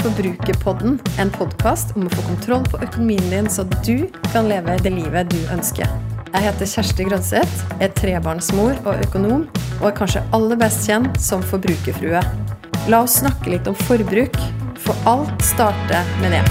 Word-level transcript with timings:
Forbrukerpodden, 0.00 0.98
en 1.22 1.30
podkast 1.32 1.94
om 1.96 2.06
å 2.08 2.12
få 2.12 2.24
kontroll 2.26 2.64
på 2.70 2.80
økonomien 2.84 3.30
din, 3.30 3.48
så 3.50 3.64
du 3.86 4.06
kan 4.32 4.48
leve 4.50 4.76
det 4.82 4.92
livet 4.94 5.30
du 5.32 5.38
ønsker. 5.54 5.88
Jeg 6.34 6.42
heter 6.48 6.66
Kjersti 6.66 7.06
Grønseth, 7.06 7.62
er 7.78 7.92
trebarnsmor 7.94 8.74
og 8.82 9.04
økonom, 9.06 9.46
og 9.80 9.86
er 9.90 9.96
kanskje 10.00 10.24
aller 10.34 10.58
best 10.58 10.88
kjent 10.88 11.20
som 11.22 11.44
forbrukerfrue. 11.46 12.22
La 12.90 13.04
oss 13.04 13.20
snakke 13.22 13.52
litt 13.54 13.70
om 13.70 13.76
forbruk, 13.86 14.34
for 14.82 14.98
alt 15.08 15.46
starter 15.46 16.02
med 16.20 16.34
det. 16.34 16.44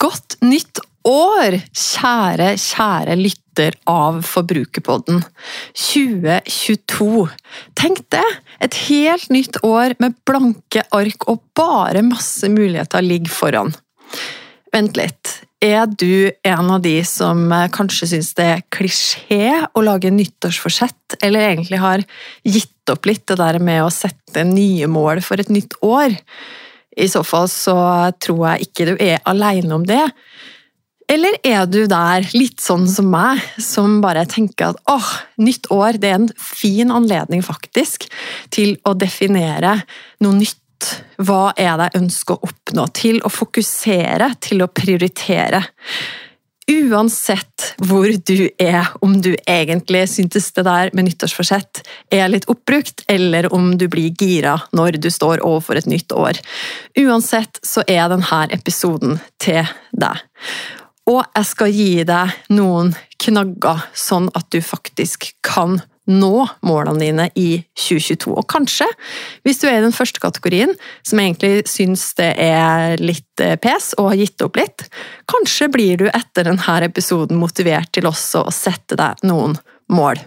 Godt 0.00 0.40
nytt 0.44 0.80
år, 1.08 1.60
kjære, 1.72 2.54
kjære 2.60 3.14
lytter 3.20 3.49
av 3.90 4.22
Forbrukerpodden. 4.26 5.22
2022. 5.76 7.26
Tenk 7.78 8.02
det! 8.14 8.26
Et 8.64 8.80
helt 8.88 9.28
nytt 9.32 9.60
år 9.66 9.96
med 10.02 10.16
blanke 10.28 10.84
ark 10.96 11.28
og 11.30 11.42
bare 11.56 12.02
masse 12.06 12.48
muligheter 12.52 13.04
ligger 13.04 13.32
foran. 13.32 13.72
Vent 14.74 14.98
litt. 14.98 15.40
Er 15.60 15.84
du 15.86 16.30
en 16.46 16.70
av 16.72 16.80
de 16.80 16.94
som 17.04 17.42
kanskje 17.74 18.08
syns 18.14 18.30
det 18.38 18.46
er 18.48 18.62
klisjé 18.72 19.50
å 19.76 19.82
lage 19.84 20.12
nyttårsforsett, 20.14 21.18
eller 21.20 21.50
egentlig 21.50 21.80
har 21.82 22.04
gitt 22.48 22.92
opp 22.92 23.08
litt 23.10 23.26
det 23.28 23.36
der 23.42 23.58
med 23.60 23.82
å 23.84 23.92
sette 23.92 24.46
nye 24.48 24.88
mål 24.88 25.20
for 25.26 25.42
et 25.42 25.52
nytt 25.52 25.76
år? 25.84 26.16
I 26.96 27.08
så 27.12 27.22
fall 27.26 27.48
så 27.52 27.76
tror 28.22 28.46
jeg 28.48 28.70
ikke 28.70 28.88
du 28.88 28.94
er 28.96 29.20
aleine 29.28 29.76
om 29.76 29.84
det. 29.86 30.02
Eller 31.10 31.34
er 31.42 31.66
du 31.66 31.82
der, 31.90 32.26
litt 32.36 32.62
sånn 32.62 32.86
som 32.90 33.10
meg, 33.10 33.42
som 33.58 33.98
bare 34.04 34.22
tenker 34.30 34.70
at 34.70 34.80
åh, 34.90 35.10
nytt 35.42 35.66
år 35.74 35.98
det 35.98 36.12
er 36.12 36.20
en 36.20 36.30
fin 36.38 36.92
anledning 36.94 37.42
faktisk 37.42 38.06
til 38.54 38.76
å 38.86 38.94
definere 38.94 39.80
noe 40.22 40.38
nytt. 40.38 40.56
Hva 41.20 41.50
er 41.60 41.74
det 41.76 41.90
jeg 41.90 42.00
ønsker 42.04 42.38
å 42.38 42.46
oppnå? 42.48 42.86
Til 42.96 43.18
å 43.26 43.32
fokusere, 43.32 44.30
til 44.40 44.62
å 44.64 44.70
prioritere. 44.72 45.60
Uansett 46.70 47.72
hvor 47.82 48.06
du 48.06 48.48
er, 48.62 48.88
om 49.02 49.16
du 49.20 49.32
egentlig 49.48 50.04
syntes 50.12 50.50
det 50.54 50.64
der 50.68 50.92
med 50.94 51.08
nyttårsforsett 51.08 51.82
er 52.14 52.30
litt 52.30 52.46
oppbrukt, 52.52 53.02
eller 53.10 53.50
om 53.52 53.72
du 53.80 53.88
blir 53.90 54.14
gira 54.14 54.54
når 54.76 55.00
du 55.02 55.10
står 55.10 55.42
overfor 55.42 55.80
et 55.80 55.90
nytt 55.90 56.14
år. 56.14 56.38
Uansett 57.02 57.58
så 57.66 57.82
er 57.90 58.06
denne 58.12 58.44
episoden 58.54 59.18
til 59.42 59.66
deg. 59.90 60.22
Og 61.10 61.24
jeg 61.24 61.46
skal 61.48 61.72
gi 61.74 62.04
deg 62.06 62.34
noen 62.54 62.92
knagger, 63.20 63.86
sånn 63.98 64.28
at 64.38 64.46
du 64.54 64.60
faktisk 64.62 65.32
kan 65.46 65.80
nå 66.10 66.46
målene 66.66 67.02
dine 67.02 67.26
i 67.38 67.48
2022. 67.78 68.32
Og 68.34 68.46
kanskje, 68.50 68.86
hvis 69.46 69.60
du 69.62 69.68
er 69.68 69.78
i 69.78 69.84
den 69.84 69.94
første 69.94 70.22
kategorien, 70.22 70.72
som 71.06 71.20
egentlig 71.22 71.66
syns 71.70 72.08
det 72.18 72.32
er 72.42 73.02
litt 73.02 73.42
eh, 73.42 73.56
pes 73.60 73.92
og 73.98 74.12
har 74.12 74.22
gitt 74.22 74.46
opp 74.46 74.58
litt, 74.58 74.86
kanskje 75.30 75.70
blir 75.72 76.00
du 76.00 76.08
etter 76.10 76.48
denne 76.48 76.78
episoden 76.86 77.38
motivert 77.40 77.92
til 77.94 78.08
også 78.10 78.46
å 78.46 78.54
sette 78.54 78.98
deg 78.98 79.22
noen 79.28 79.58
mål. 79.92 80.22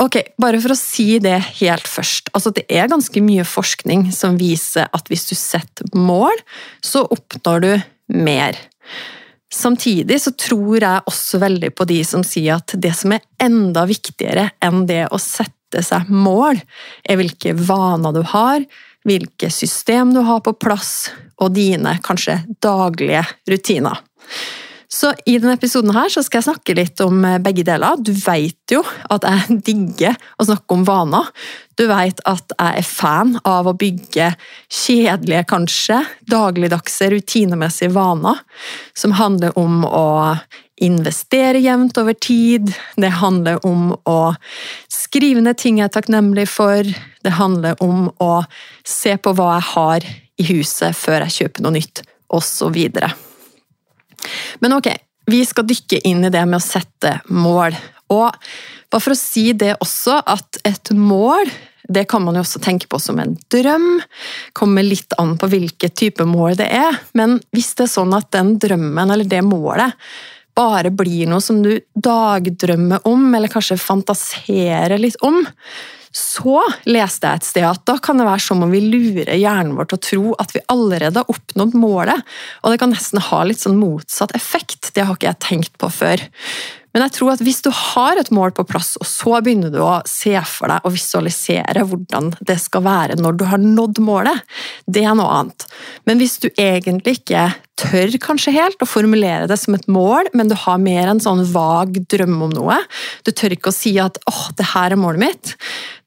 Ok, 0.00 0.16
Bare 0.40 0.58
for 0.62 0.72
å 0.72 0.78
si 0.78 1.18
det 1.20 1.36
helt 1.60 1.88
først. 1.90 2.30
altså 2.32 2.54
Det 2.56 2.64
er 2.72 2.88
ganske 2.88 3.20
mye 3.20 3.44
forskning 3.44 4.08
som 4.16 4.38
viser 4.40 4.88
at 4.96 5.10
hvis 5.12 5.28
du 5.28 5.34
setter 5.36 5.90
mål, 5.92 6.40
så 6.80 7.04
oppnår 7.04 7.66
du 7.66 7.72
mer. 8.16 8.56
Samtidig 9.54 10.20
så 10.22 10.30
tror 10.38 10.78
jeg 10.78 11.06
også 11.10 11.40
veldig 11.42 11.72
på 11.74 11.86
de 11.90 11.98
som 12.06 12.22
sier 12.26 12.60
at 12.60 12.76
det 12.78 12.92
som 12.94 13.16
er 13.16 13.24
enda 13.42 13.82
viktigere 13.88 14.52
enn 14.62 14.84
det 14.86 15.08
å 15.10 15.18
sette 15.18 15.82
seg 15.86 16.10
mål, 16.10 16.60
er 17.02 17.18
hvilke 17.18 17.56
vaner 17.58 18.14
du 18.14 18.22
har, 18.30 18.62
hvilke 19.06 19.50
system 19.50 20.14
du 20.14 20.22
har 20.26 20.42
på 20.46 20.54
plass, 20.54 21.10
og 21.40 21.54
dine 21.56 21.96
kanskje 22.04 22.40
daglige 22.62 23.24
rutiner. 23.48 23.98
Så 24.90 25.12
I 25.22 25.36
denne 25.38 25.54
episoden 25.54 25.92
her 25.94 26.10
så 26.10 26.22
skal 26.26 26.40
jeg 26.40 26.48
snakke 26.48 26.74
litt 26.74 27.00
om 27.04 27.22
eh, 27.24 27.38
begge 27.42 27.62
deler. 27.66 28.00
Du 28.02 28.10
vet 28.10 28.74
jo 28.74 28.80
at 29.06 29.26
jeg 29.26 29.58
digger 29.68 30.16
å 30.34 30.48
snakke 30.48 30.74
om 30.74 30.82
vaner. 30.88 31.28
Du 31.78 31.86
vet 31.88 32.18
at 32.28 32.56
jeg 32.56 32.82
er 32.82 32.88
fan 32.88 33.36
av 33.46 33.70
å 33.70 33.76
bygge 33.78 34.32
kjedelige, 34.66 35.44
kanskje, 35.52 36.00
dagligdagse, 36.28 37.12
rutinemessige 37.14 37.94
vaner. 37.94 38.42
Som 38.98 39.14
handler 39.20 39.54
om 39.60 39.84
å 39.86 40.34
investere 40.82 41.62
jevnt 41.62 42.02
over 42.02 42.18
tid. 42.18 42.74
Det 42.98 43.14
handler 43.20 43.62
om 43.66 43.94
å 44.08 44.20
skrive 44.90 45.44
ned 45.44 45.60
ting 45.60 45.78
jeg 45.78 45.86
er 45.90 45.96
takknemlig 46.00 46.48
for. 46.50 46.82
Det 47.22 47.38
handler 47.38 47.78
om 47.84 48.08
å 48.18 48.32
se 48.82 49.14
på 49.20 49.38
hva 49.38 49.54
jeg 49.58 49.68
har 49.72 50.12
i 50.40 50.52
huset 50.54 50.96
før 50.96 51.28
jeg 51.28 51.36
kjøper 51.44 51.68
noe 51.68 51.78
nytt, 51.78 52.06
osv. 52.32 52.80
Men 54.60 54.76
ok, 54.76 54.90
vi 55.30 55.40
skal 55.46 55.68
dykke 55.68 56.02
inn 56.08 56.24
i 56.26 56.32
det 56.32 56.44
med 56.48 56.60
å 56.60 56.64
sette 56.64 57.18
mål. 57.32 57.76
Og 58.10 58.30
bare 58.90 59.02
for 59.02 59.14
å 59.14 59.18
si 59.18 59.50
det 59.54 59.76
også, 59.78 60.20
at 60.26 60.62
et 60.66 60.92
mål 60.96 61.50
det 61.90 62.04
kan 62.06 62.22
man 62.22 62.36
jo 62.38 62.44
også 62.44 62.60
tenke 62.62 62.86
på 62.90 63.00
som 63.02 63.18
en 63.18 63.32
drøm. 63.50 63.86
Kommer 64.54 64.86
litt 64.86 65.14
an 65.18 65.34
på 65.40 65.48
hvilket 65.50 65.96
type 65.98 66.26
mål 66.28 66.54
det 66.60 66.68
er. 66.70 67.00
Men 67.18 67.40
hvis 67.54 67.72
det 67.78 67.88
er 67.88 67.94
sånn 67.96 68.14
at 68.14 68.28
den 68.36 68.54
drømmen 68.62 69.10
eller 69.10 69.26
det 69.26 69.42
målet 69.42 69.96
bare 70.54 70.92
blir 70.94 71.26
noe 71.30 71.42
som 71.42 71.62
du 71.64 71.72
dagdrømmer 71.94 73.06
om, 73.08 73.24
eller 73.34 73.50
kanskje 73.50 73.78
fantaserer 73.80 74.98
litt 75.00 75.18
om, 75.26 75.40
så 76.10 76.58
leste 76.90 77.28
jeg 77.28 77.38
et 77.38 77.46
sted 77.46 77.66
at 77.68 77.84
da 77.86 77.94
kan 78.02 78.18
det 78.18 78.26
være 78.26 78.42
som 78.42 78.64
om 78.64 78.72
vi 78.74 78.82
lurer 78.82 79.36
hjernen 79.38 79.76
vår 79.78 79.90
til 79.90 79.98
å 79.98 80.04
tro 80.06 80.32
at 80.42 80.54
vi 80.56 80.62
allerede 80.72 81.22
har 81.22 81.30
oppnådd 81.30 81.76
målet, 81.78 82.26
og 82.64 82.72
det 82.72 82.80
kan 82.82 82.90
nesten 82.90 83.22
ha 83.30 83.40
litt 83.46 83.62
sånn 83.62 83.78
motsatt 83.78 84.34
effekt. 84.34 84.90
Det 84.96 85.06
har 85.06 85.14
ikke 85.14 85.30
jeg 85.30 85.42
tenkt 85.46 85.78
på 85.78 85.90
før. 85.94 86.26
Men 86.94 87.04
jeg 87.06 87.14
tror 87.16 87.34
at 87.34 87.42
hvis 87.44 87.62
du 87.62 87.70
har 87.74 88.18
et 88.18 88.32
mål 88.34 88.54
på 88.56 88.66
plass, 88.66 88.96
og 89.00 89.06
så 89.06 89.38
begynner 89.38 89.72
du 89.72 89.78
å 89.84 90.00
se 90.08 90.34
for 90.48 90.72
deg 90.72 90.86
og 90.86 90.94
visualisere 90.96 91.84
hvordan 91.86 92.32
det 92.46 92.58
skal 92.62 92.84
være 92.86 93.18
når 93.20 93.38
du 93.38 93.46
har 93.50 93.62
nådd 93.62 94.02
målet, 94.02 94.46
det 94.90 95.04
er 95.06 95.16
noe 95.18 95.30
annet. 95.40 95.66
Men 96.08 96.20
hvis 96.20 96.38
du 96.42 96.48
egentlig 96.50 97.20
ikke 97.20 97.48
tør 97.80 98.12
kanskje 98.20 98.52
helt 98.54 98.82
å 98.82 98.88
formulere 98.88 99.48
det 99.48 99.56
som 99.60 99.76
et 99.76 99.86
mål, 99.90 100.28
men 100.36 100.50
du 100.50 100.56
har 100.58 100.80
mer 100.82 101.08
en 101.08 101.22
sånn 101.22 101.44
vag 101.54 101.96
drøm 102.12 102.36
om 102.48 102.52
noe, 102.52 102.76
du 103.24 103.32
tør 103.32 103.54
ikke 103.56 103.72
å 103.72 103.76
si 103.76 103.94
at 104.02 104.18
'åh, 104.26 104.42
det 104.58 104.72
her 104.74 104.92
er 104.92 105.00
målet 105.00 105.22
mitt', 105.22 105.54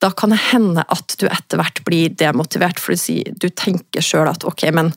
da 0.04 0.12
kan 0.12 0.30
det 0.36 0.42
hende 0.52 0.84
at 0.84 1.16
du 1.18 1.26
etter 1.28 1.58
hvert 1.58 1.84
blir 1.88 2.10
demotivert, 2.10 2.80
for 2.80 2.94
du 2.94 3.50
tenker 3.50 4.04
sjøl 4.04 4.30
at 4.30 4.44
'ok, 4.44 4.70
men 4.72 4.94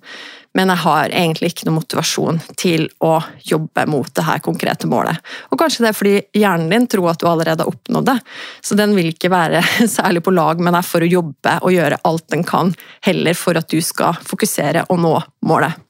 men 0.57 0.73
jeg 0.73 0.83
har 0.87 1.13
egentlig 1.13 1.53
ikke 1.53 1.69
noe 1.69 1.77
motivasjon 1.79 2.41
til 2.57 2.87
å 3.05 3.19
jobbe 3.45 3.85
mot 3.93 4.09
det 4.17 4.25
her 4.25 4.41
konkrete 4.45 4.89
målet. 4.89 5.21
Og 5.53 5.61
kanskje 5.61 5.85
det 5.85 5.91
er 5.91 5.99
fordi 5.99 6.15
hjernen 6.41 6.73
din 6.73 6.89
tror 6.91 7.13
at 7.13 7.21
du 7.21 7.29
allerede 7.29 7.65
har 7.65 7.73
oppnådd 7.73 8.09
det, 8.09 8.17
så 8.65 8.79
den 8.79 8.97
vil 8.97 9.13
ikke 9.13 9.33
være 9.33 9.61
særlig 9.99 10.25
på 10.25 10.35
lag 10.35 10.63
med 10.63 10.77
deg 10.79 10.87
for 10.89 11.05
å 11.05 11.11
jobbe 11.11 11.59
og 11.61 11.75
gjøre 11.77 12.01
alt 12.09 12.29
den 12.33 12.47
kan, 12.49 12.73
heller 13.05 13.37
for 13.37 13.61
at 13.61 13.69
du 13.73 13.83
skal 13.85 14.17
fokusere 14.25 14.87
og 14.89 15.03
nå 15.03 15.19
målet. 15.47 15.83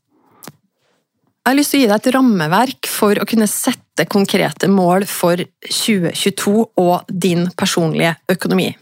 Jeg 1.46 1.52
har 1.52 1.58
lyst 1.60 1.70
til 1.70 1.78
å 1.78 1.84
gi 1.84 1.90
deg 1.92 2.00
et 2.00 2.14
rammeverk 2.16 2.88
for 2.90 3.22
å 3.22 3.26
kunne 3.30 3.46
sette 3.46 4.08
konkrete 4.10 4.66
mål 4.66 5.04
for 5.06 5.38
2022 5.62 6.54
og 6.82 7.12
din 7.22 7.46
personlige 7.54 8.16
økonomi. 8.34 8.72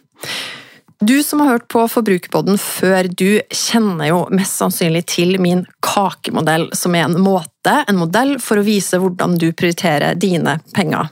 Du 1.02 1.22
som 1.22 1.40
har 1.40 1.48
hørt 1.48 1.66
på 1.68 1.82
Forbrukerpodden 1.90 2.58
før, 2.60 3.08
du 3.10 3.40
kjenner 3.50 4.12
jo 4.12 4.20
mest 4.34 4.60
sannsynlig 4.60 5.02
til 5.10 5.34
min 5.42 5.64
kakemodell, 5.82 6.68
som 6.76 6.94
er 6.94 7.08
en 7.08 7.18
måte, 7.20 7.80
en 7.88 7.98
modell 7.98 8.36
for 8.42 8.60
å 8.60 8.66
vise 8.66 9.00
hvordan 9.02 9.34
du 9.40 9.48
prioriterer 9.52 10.14
dine 10.14 10.60
penger. 10.76 11.10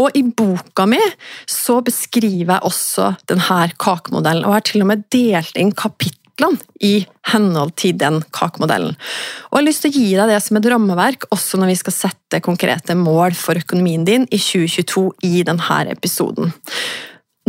Og 0.00 0.16
i 0.16 0.22
boka 0.24 0.86
mi 0.88 1.00
så 1.44 1.82
beskriver 1.84 2.56
jeg 2.56 2.66
også 2.70 3.12
denne 3.28 3.68
kakemodellen, 3.76 4.48
og 4.48 4.56
har 4.56 4.66
til 4.70 4.86
og 4.86 4.92
med 4.94 5.04
delt 5.12 5.60
inn 5.60 5.74
kapitlene 5.76 6.56
i 6.80 7.04
henhold 7.28 7.76
til 7.78 7.94
den 8.00 8.22
kakemodellen. 8.34 8.96
Og 8.96 9.58
jeg 9.58 9.60
har 9.60 9.68
lyst 9.68 9.84
til 9.84 9.92
å 9.92 10.00
gi 10.00 10.08
deg 10.16 10.32
det 10.32 10.40
som 10.42 10.58
et 10.58 10.72
rammeverk, 10.72 11.28
også 11.36 11.60
når 11.60 11.74
vi 11.74 11.78
skal 11.84 11.98
sette 11.98 12.40
konkrete 12.42 12.96
mål 12.98 13.36
for 13.38 13.60
økonomien 13.60 14.08
din 14.08 14.24
i 14.32 14.40
2022 14.40 15.08
i 15.28 15.44
denne 15.46 15.82
episoden. 15.92 16.56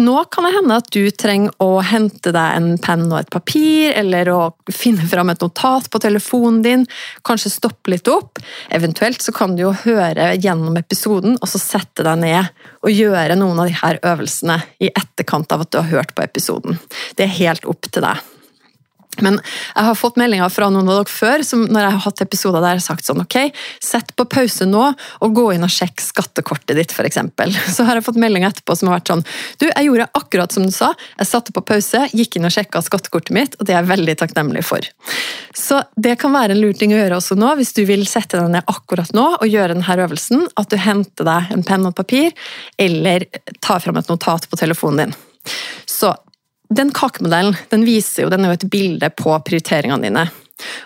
Nå 0.01 0.24
kan 0.34 0.48
det 0.48 0.56
hende 0.56 0.78
at 0.81 0.88
du 0.90 1.04
trenger 1.13 1.54
å 1.62 1.78
hente 1.86 2.31
deg 2.34 2.56
en 2.57 2.80
penn 2.81 3.06
og 3.12 3.19
et 3.19 3.30
papir, 3.34 3.92
eller 3.94 4.31
å 4.34 4.40
finne 4.74 5.06
fram 5.06 5.30
et 5.30 5.44
notat 5.44 5.86
på 5.94 6.01
telefonen 6.01 6.63
din, 6.66 6.88
kanskje 7.22 7.54
stoppe 7.54 7.94
litt 7.94 8.10
opp. 8.10 8.42
Eventuelt 8.74 9.22
så 9.22 9.36
kan 9.36 9.54
du 9.54 9.68
jo 9.68 9.75
høre 9.84 10.31
gjennom 10.42 10.81
episoden, 10.81 11.38
og 11.38 11.51
så 11.51 11.62
sette 11.62 12.06
deg 12.07 12.24
ned 12.25 12.66
og 12.81 12.90
gjøre 12.90 13.38
noen 13.38 13.62
av 13.68 13.74
her 13.84 14.01
øvelsene 14.01 14.63
i 14.81 14.90
etterkant 14.90 15.54
av 15.54 15.68
at 15.68 15.75
du 15.75 15.84
har 15.84 15.92
hørt 15.94 16.18
på 16.18 16.25
episoden. 16.25 16.81
Det 17.13 17.28
er 17.28 17.38
helt 17.38 17.69
opp 17.69 17.86
til 17.92 18.07
deg. 18.10 18.33
Men 19.21 19.39
jeg 19.44 19.88
har 19.88 19.98
fått 20.00 20.18
meldinger 20.19 20.50
fra 20.54 20.69
noen 20.74 20.89
av 20.89 21.01
dere 21.01 21.12
før 21.12 21.44
som 21.45 21.65
når 21.68 21.86
jeg 21.86 21.95
har 21.95 22.04
hatt 22.07 22.24
episoder 22.25 22.63
der 22.63 22.75
jeg 22.75 22.81
har 22.81 22.88
sagt 22.88 23.10
sånn 23.10 23.24
ok, 23.24 23.38
sett 23.83 24.13
på 24.18 24.25
pause 24.31 24.68
nå 24.69 24.86
og 24.94 25.36
gå 25.38 25.45
inn 25.54 25.65
og 25.65 25.74
sjekk 25.74 26.01
skattekortet 26.04 26.77
ditt, 26.80 26.95
f.eks. 26.95 27.19
Så 27.75 27.86
har 27.88 28.00
jeg 28.00 28.06
fått 28.07 28.19
meldinger 28.21 28.54
etterpå 28.54 28.77
som 28.80 28.89
har 28.89 29.00
vært 29.00 29.13
sånn 29.13 29.25
du, 29.62 29.68
jeg 29.68 29.88
gjorde 29.88 30.10
akkurat 30.18 30.56
som 30.56 30.65
du 30.65 30.74
sa, 30.74 30.94
jeg 31.19 31.30
satte 31.30 31.54
på 31.56 31.63
pause, 31.65 32.06
gikk 32.13 32.38
inn 32.38 32.48
og 32.48 32.54
sjekka 32.56 32.81
skattekortet 32.86 33.36
mitt, 33.36 33.57
og 33.60 33.68
det 33.68 33.75
er 33.75 33.81
jeg 33.81 33.92
veldig 33.92 34.15
takknemlig 34.19 34.63
for. 34.65 34.88
Så 35.57 35.81
det 35.95 36.15
kan 36.21 36.33
være 36.33 36.56
en 36.56 36.62
lur 36.63 36.74
ting 36.77 36.94
å 36.95 37.00
gjøre 37.00 37.19
også 37.19 37.38
nå, 37.39 37.54
hvis 37.60 37.74
du 37.77 37.83
vil 37.89 38.06
sette 38.10 38.39
deg 38.39 38.51
ned 38.56 38.69
akkurat 38.71 39.13
nå 39.15 39.27
og 39.36 39.48
gjøre 39.50 39.75
denne 39.75 39.98
øvelsen, 40.06 40.48
at 40.60 40.71
du 40.71 40.77
henter 40.81 41.27
deg 41.27 41.54
en 41.54 41.65
penn 41.68 41.89
og 41.89 41.95
papir, 41.98 42.33
eller 42.81 43.27
tar 43.63 43.83
fram 43.83 44.00
et 44.01 44.12
notat 44.12 44.50
på 44.50 44.60
telefonen 44.60 45.06
din. 45.06 45.18
Så 45.89 46.13
den 46.75 46.94
kakemodellen 46.96 47.58
den 47.72 47.86
viser 47.88 48.25
jo, 48.25 48.31
den 48.34 48.46
er 48.46 48.54
jo 48.54 48.60
et 48.62 48.72
bilde 48.72 49.10
på 49.18 49.36
prioriteringene 49.46 50.08
dine. 50.08 50.25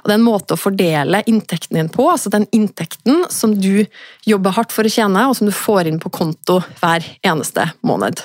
Og 0.01 0.09
Det 0.09 0.15
er 0.15 0.19
en 0.19 0.25
måte 0.25 0.55
å 0.55 0.59
fordele 0.59 1.21
inntekten 1.29 1.77
din 1.77 1.89
på, 1.93 2.07
altså 2.09 2.31
den 2.33 2.47
inntekten 2.55 3.25
som 3.33 3.53
du 3.59 3.85
jobber 4.25 4.55
hardt 4.55 4.73
for 4.73 4.87
å 4.87 4.91
tjene, 4.91 5.27
og 5.27 5.37
som 5.37 5.49
du 5.49 5.53
får 5.53 5.89
inn 5.89 5.99
på 6.01 6.13
konto 6.13 6.61
hver 6.79 7.05
eneste 7.27 7.69
måned. 7.85 8.23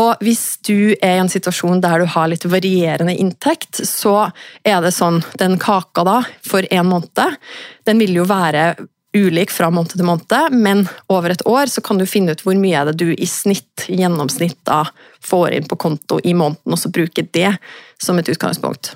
Og 0.00 0.22
Hvis 0.24 0.60
du 0.64 0.94
er 1.02 1.18
i 1.18 1.22
en 1.24 1.32
situasjon 1.32 1.82
der 1.84 2.00
du 2.00 2.06
har 2.08 2.30
litt 2.30 2.46
varierende 2.48 3.16
inntekt, 3.16 3.82
så 3.84 4.30
er 4.64 4.80
det 4.80 4.94
sånn 4.96 5.20
Den 5.38 5.58
kaka 5.60 6.04
da, 6.06 6.22
for 6.46 6.64
en 6.70 6.88
måned, 6.88 7.36
den 7.84 8.00
vil 8.00 8.22
jo 8.22 8.28
være 8.28 8.74
ulik 9.16 9.50
fra 9.50 9.70
måned 9.70 9.94
til 9.94 10.06
måned, 10.06 10.54
men 10.54 10.84
over 11.10 11.34
et 11.34 11.42
år 11.48 11.70
så 11.70 11.82
kan 11.82 11.98
du 11.98 12.06
finne 12.06 12.34
ut 12.34 12.44
hvor 12.44 12.58
mye 12.58 12.78
er 12.78 12.90
det 12.90 13.00
du 13.02 13.10
i 13.10 13.26
snitt, 13.26 13.86
gjennomsnitt 13.88 14.58
da, 14.68 14.84
får 15.24 15.56
inn 15.56 15.68
på 15.70 15.78
konto 15.80 16.20
i 16.22 16.34
måneden, 16.34 16.74
og 16.74 16.78
så 16.78 16.92
bruke 16.94 17.26
det 17.34 17.56
som 18.00 18.18
et 18.18 18.30
utgangspunkt. 18.30 18.94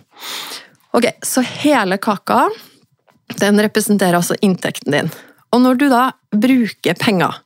Ok, 0.95 1.11
Så 1.23 1.43
hele 1.43 1.99
kaka 1.99 2.49
den 3.41 3.59
representerer 3.61 4.21
altså 4.21 4.37
inntekten 4.41 4.93
din. 4.95 5.11
Og 5.55 5.63
når 5.63 5.79
du 5.79 5.89
da 5.91 6.05
bruker 6.35 6.97
penger 6.99 7.41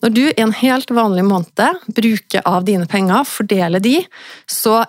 Når 0.00 0.12
du 0.14 0.22
i 0.28 0.40
en 0.40 0.52
helt 0.54 0.90
vanlig 0.94 1.24
måned 1.26 1.80
bruker 1.92 2.42
av 2.48 2.64
dine 2.64 2.86
penger, 2.88 3.26
fordeler 3.28 3.82
de, 3.84 3.98
så 4.48 4.84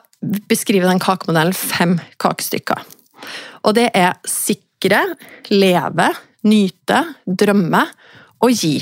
beskriver 0.47 0.87
den 0.87 1.01
kakemodellen 1.03 1.57
fem 1.57 1.97
kakestykker. 2.21 2.79
Og 3.67 3.75
det 3.75 3.89
er 3.97 4.13
sikre, 4.29 5.01
leve, 5.49 6.07
nyte, 6.47 7.03
drømme 7.25 7.83
og 8.41 8.53
gi. 8.55 8.77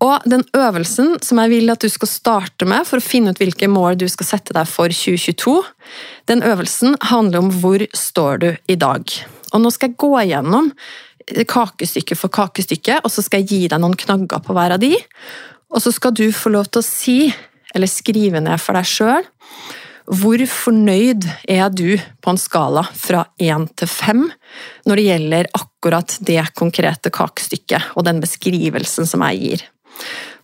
Og 0.00 0.24
den 0.24 0.46
øvelsen 0.56 1.18
som 1.24 1.42
jeg 1.42 1.52
vil 1.52 1.72
at 1.72 1.84
du 1.84 1.90
skal 1.92 2.08
starte 2.08 2.68
med 2.68 2.86
for 2.88 3.00
å 3.00 3.04
finne 3.04 3.34
ut 3.34 3.40
hvilke 3.40 3.68
mål 3.68 3.98
du 4.00 4.06
skal 4.08 4.30
sette 4.30 4.56
deg 4.56 4.68
for 4.68 4.88
2022, 4.88 5.58
den 6.30 6.44
øvelsen 6.46 6.96
handler 7.10 7.44
om 7.44 7.52
hvor 7.60 7.84
står 7.96 8.40
du 8.40 8.48
i 8.72 8.78
dag. 8.80 9.04
Og 9.52 9.60
nå 9.60 9.72
skal 9.74 9.90
jeg 9.90 10.00
gå 10.00 10.12
igjennom 10.22 10.72
kakestykke 11.50 12.16
for 12.18 12.32
kakestykke, 12.32 13.02
og 13.04 13.12
så 13.12 13.22
skal 13.22 13.42
jeg 13.42 13.50
gi 13.50 13.68
deg 13.70 13.82
noen 13.82 13.98
knagger 13.98 14.40
på 14.42 14.56
hver 14.56 14.74
av 14.74 14.82
de. 14.82 14.94
Og 15.70 15.84
så 15.84 15.92
skal 15.94 16.14
du 16.16 16.26
få 16.34 16.52
lov 16.54 16.70
til 16.70 16.82
å 16.82 16.86
si, 16.86 17.18
eller 17.74 17.90
skrive 17.90 18.40
ned 18.42 18.58
for 18.62 18.78
deg 18.78 18.88
sjøl, 18.88 19.28
hvor 20.10 20.42
fornøyd 20.50 21.26
er 21.48 21.68
du 21.70 21.94
på 22.22 22.32
en 22.32 22.40
skala 22.40 22.82
fra 22.98 23.24
én 23.38 23.68
til 23.78 23.90
fem 23.90 24.24
når 24.88 24.98
det 24.98 25.04
gjelder 25.06 25.50
akkurat 25.54 26.16
det 26.26 26.40
konkrete 26.58 27.12
kakestykket 27.14 27.92
og 27.94 28.08
den 28.08 28.18
beskrivelsen 28.22 29.06
som 29.06 29.22
jeg 29.28 29.40
gir? 29.44 29.62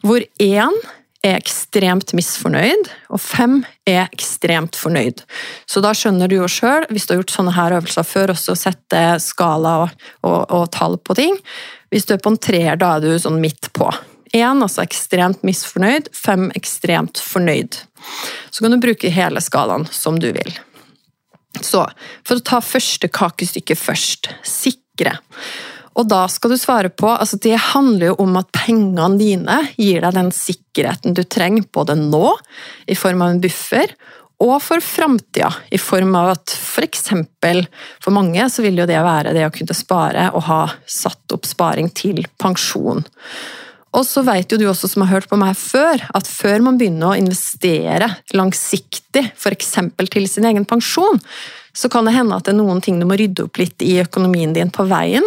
Hvor 0.06 0.22
én 0.42 0.78
er 1.26 1.40
ekstremt 1.40 2.12
misfornøyd, 2.14 2.90
og 3.10 3.18
fem 3.18 3.58
er 3.88 4.06
ekstremt 4.14 4.76
fornøyd. 4.78 5.24
Så 5.66 5.82
da 5.82 5.90
skjønner 5.96 6.30
du 6.30 6.36
jo 6.38 6.50
sjøl, 6.50 6.86
hvis 6.92 7.08
du 7.08 7.14
har 7.14 7.22
gjort 7.22 7.34
sånne 7.34 7.54
her 7.56 7.74
øvelser 7.80 8.06
før, 8.06 8.34
også 8.36 8.54
å 8.54 8.60
sette 8.60 9.00
skala 9.24 9.72
og, 9.82 10.04
og, 10.22 10.38
og 10.54 10.68
tall 10.76 10.98
på 11.02 11.16
ting. 11.18 11.38
Hvis 11.90 12.06
du 12.06 12.14
er 12.14 12.22
på 12.22 12.30
en 12.30 12.38
treer, 12.38 12.78
da 12.78 12.96
er 12.96 13.02
du 13.02 13.16
sånn 13.18 13.40
midt 13.42 13.72
på. 13.74 13.90
Én 14.36 14.62
altså 14.62 14.84
ekstremt 14.84 15.44
misfornøyd, 15.46 16.10
fem 16.14 16.50
ekstremt 16.58 17.20
fornøyd. 17.22 17.80
Så 18.50 18.64
kan 18.64 18.74
du 18.74 18.82
bruke 18.82 19.12
hele 19.12 19.42
skalaen 19.44 19.86
som 19.92 20.20
du 20.20 20.28
vil. 20.36 20.52
Så 21.64 21.86
for 22.26 22.36
å 22.36 22.44
ta 22.44 22.60
første 22.64 23.08
kakestykke 23.08 23.78
først 23.78 24.30
sikre. 24.44 25.16
Og 25.96 26.04
da 26.10 26.26
skal 26.28 26.52
du 26.52 26.58
svare 26.60 26.90
på 26.92 27.08
altså 27.08 27.38
Det 27.40 27.56
handler 27.72 28.10
jo 28.10 28.18
om 28.26 28.36
at 28.36 28.50
pengene 28.52 29.08
dine 29.16 29.62
gir 29.78 30.04
deg 30.04 30.18
den 30.18 30.28
sikkerheten 30.34 31.16
du 31.16 31.24
trenger 31.24 31.64
både 31.72 31.96
nå, 31.96 32.34
i 32.86 32.96
form 32.98 33.24
av 33.24 33.32
en 33.32 33.40
buffer, 33.40 33.94
og 34.44 34.58
for 34.60 34.84
framtida, 34.84 35.48
i 35.72 35.78
form 35.80 36.12
av 36.18 36.34
at 36.34 36.52
f.eks. 36.52 37.06
For, 37.08 37.62
for 38.04 38.12
mange 38.12 38.48
så 38.52 38.64
vil 38.66 38.82
jo 38.82 38.88
det 38.88 38.98
være 39.00 39.32
det 39.32 39.46
å 39.46 39.52
kunne 39.54 39.76
spare 39.76 40.28
og 40.34 40.44
ha 40.50 40.60
satt 40.84 41.32
opp 41.32 41.48
sparing 41.48 41.88
til 41.96 42.20
pensjon. 42.36 43.00
Og 43.96 44.04
så 44.04 44.20
vet 44.26 44.50
jo 44.52 44.58
du 44.60 44.66
også 44.68 44.90
som 44.92 45.04
har 45.04 45.14
hørt 45.14 45.28
på 45.30 45.38
meg 45.40 45.56
før, 45.56 46.02
at 46.16 46.28
før 46.28 46.64
man 46.66 46.76
begynner 46.80 47.14
å 47.14 47.18
investere 47.18 48.10
langsiktig, 48.36 49.22
f.eks. 49.32 49.70
til 50.12 50.26
sin 50.28 50.48
egen 50.48 50.66
pensjon, 50.68 51.20
så 51.76 51.88
kan 51.92 52.08
det 52.08 52.16
hende 52.16 52.36
at 52.36 52.46
det 52.46 52.54
er 52.54 52.58
noen 52.60 52.82
ting 52.84 53.00
du 53.00 53.06
må 53.08 53.16
rydde 53.16 53.46
opp 53.46 53.60
litt 53.60 53.84
i 53.84 53.98
økonomien 54.00 54.52
din 54.56 54.72
på 54.72 54.84
veien. 54.88 55.24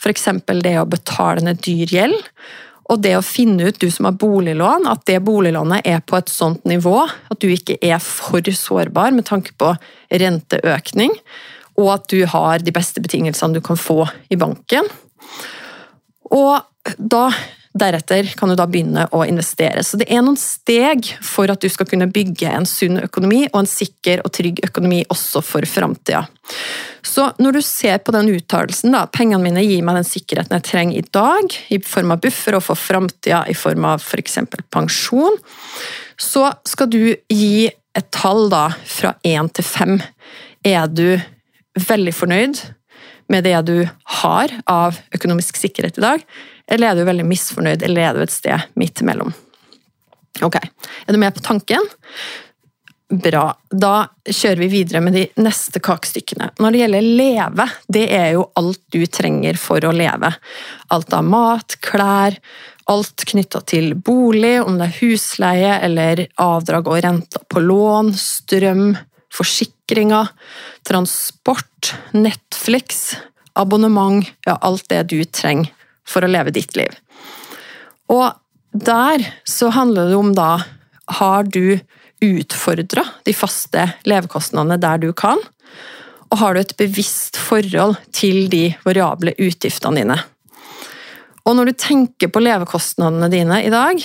F.eks. 0.00 0.28
det 0.64 0.78
å 0.80 0.88
betale 0.88 1.44
ned 1.44 1.60
dyr 1.64 1.92
gjeld. 1.92 2.32
Og 2.92 3.00
det 3.02 3.16
å 3.18 3.24
finne 3.24 3.66
ut, 3.66 3.80
du 3.80 3.90
som 3.90 4.06
har 4.06 4.16
boliglån, 4.20 4.86
at 4.88 5.02
det 5.08 5.18
boliglånet 5.26 5.88
er 5.88 6.04
på 6.06 6.18
et 6.20 6.30
sånt 6.30 6.62
nivå 6.68 7.00
at 7.02 7.40
du 7.42 7.48
ikke 7.50 7.78
er 7.82 7.98
for 8.02 8.44
sårbar 8.46 9.16
med 9.16 9.26
tanke 9.26 9.56
på 9.58 9.72
renteøkning, 10.12 11.16
og 11.76 11.90
at 11.96 12.06
du 12.12 12.22
har 12.30 12.62
de 12.62 12.72
beste 12.72 13.02
betingelsene 13.04 13.58
du 13.58 13.64
kan 13.64 13.80
få 13.80 14.04
i 14.32 14.38
banken. 14.40 14.86
Og 16.30 16.62
da 16.96 17.26
Deretter 17.76 18.28
kan 18.38 18.48
du 18.48 18.56
da 18.56 18.64
begynne 18.70 19.04
å 19.12 19.22
investere. 19.28 19.82
Så 19.84 19.98
det 20.00 20.08
er 20.08 20.22
noen 20.24 20.38
steg 20.40 21.10
for 21.24 21.50
at 21.52 21.60
du 21.60 21.68
skal 21.72 21.88
kunne 21.90 22.08
bygge 22.12 22.48
en 22.48 22.66
sunn 22.68 23.00
økonomi 23.02 23.44
og 23.50 23.60
en 23.62 23.70
sikker 23.70 24.22
og 24.24 24.32
trygg 24.36 24.62
økonomi 24.64 25.02
også 25.12 25.42
for 25.44 25.66
framtida. 25.68 26.24
Så 27.06 27.28
når 27.42 27.58
du 27.58 27.62
ser 27.64 28.00
på 28.04 28.14
den 28.16 28.30
uttalelsen, 28.34 28.94
da, 28.96 29.04
pengene 29.12 29.42
mine 29.44 29.64
gir 29.64 29.84
meg 29.84 30.00
den 30.00 30.08
sikkerheten 30.08 30.56
jeg 30.56 30.66
trenger 30.66 30.98
i 30.98 31.06
dag, 31.14 31.58
i 31.72 31.80
form 31.84 32.14
av 32.16 32.22
buffer, 32.24 32.56
og 32.58 32.64
for 32.66 32.80
framtida 32.80 33.44
i 33.50 33.56
form 33.56 33.86
av 33.88 34.02
f.eks. 34.02 34.40
For 34.52 34.66
pensjon, 34.72 35.38
så 36.20 36.48
skal 36.66 36.90
du 36.92 37.00
gi 37.32 37.68
et 37.96 38.10
tall 38.12 38.48
da 38.52 38.70
fra 38.88 39.14
én 39.26 39.48
til 39.52 39.66
fem. 39.66 40.00
Er 40.66 40.88
du 40.88 41.20
veldig 41.86 42.14
fornøyd 42.16 42.64
med 43.32 43.46
det 43.46 43.56
du 43.68 43.78
har 44.20 44.52
av 44.70 45.00
økonomisk 45.16 45.58
sikkerhet 45.60 45.98
i 46.00 46.04
dag? 46.04 46.26
Eller 46.70 46.90
er 46.90 46.98
du 46.98 47.06
veldig 47.06 47.26
misfornøyd, 47.26 47.84
eller 47.86 48.08
er 48.08 48.16
du 48.16 48.24
et 48.24 48.34
sted 48.34 48.66
midt 48.78 49.02
imellom? 49.04 49.30
Ok, 50.44 50.58
er 50.58 51.14
du 51.14 51.20
med 51.20 51.34
på 51.34 51.44
tanken? 51.44 51.86
Bra. 53.06 53.52
Da 53.70 54.08
kjører 54.26 54.64
vi 54.64 54.68
videre 54.72 55.00
med 55.04 55.14
de 55.14 55.24
neste 55.38 55.78
kakestykkene. 55.80 56.50
Når 56.58 56.74
det 56.74 56.80
gjelder 56.80 57.10
leve, 57.20 57.66
det 57.86 58.06
er 58.16 58.32
jo 58.34 58.48
alt 58.58 58.82
du 58.92 59.04
trenger 59.06 59.58
for 59.62 59.84
å 59.86 59.94
leve. 59.94 60.32
Alt 60.92 61.14
av 61.14 61.28
mat, 61.30 61.78
klær, 61.86 62.34
alt 62.90 63.26
knytta 63.30 63.62
til 63.70 63.94
bolig, 63.94 64.58
om 64.62 64.80
det 64.80 64.90
er 64.90 64.98
husleie 64.98 65.78
eller 65.86 66.26
avdrag 66.42 66.90
og 66.90 66.98
renter 67.06 67.46
på 67.46 67.62
lån, 67.62 68.10
strøm, 68.18 68.90
forsikringer, 69.34 70.34
transport, 70.86 71.94
Netflix, 72.10 73.14
abonnement, 73.54 74.26
ja, 74.46 74.58
alt 74.66 74.90
det 74.90 75.04
du 75.14 75.20
trenger 75.24 75.75
for 76.08 76.24
å 76.24 76.30
leve 76.30 76.54
ditt 76.54 76.76
liv. 76.78 76.92
Og 78.12 78.30
der 78.76 79.24
så 79.48 79.70
handler 79.74 80.10
det 80.10 80.18
om 80.18 80.32
da 80.36 80.50
Har 81.18 81.44
du 81.44 81.78
utfordra 82.20 83.04
de 83.24 83.34
faste 83.36 83.84
levekostnadene 84.08 84.78
der 84.82 84.98
du 84.98 85.12
kan? 85.12 85.38
Og 86.32 86.38
har 86.40 86.54
du 86.54 86.60
et 86.60 86.76
bevisst 86.78 87.38
forhold 87.38 87.94
til 88.16 88.48
de 88.50 88.72
variable 88.84 89.36
utgiftene 89.38 90.02
dine? 90.02 90.16
Og 91.46 91.54
når 91.54 91.70
du 91.70 91.78
tenker 91.78 92.32
på 92.32 92.42
levekostnadene 92.42 93.30
dine 93.30 93.60
i 93.62 93.70
dag, 93.70 94.02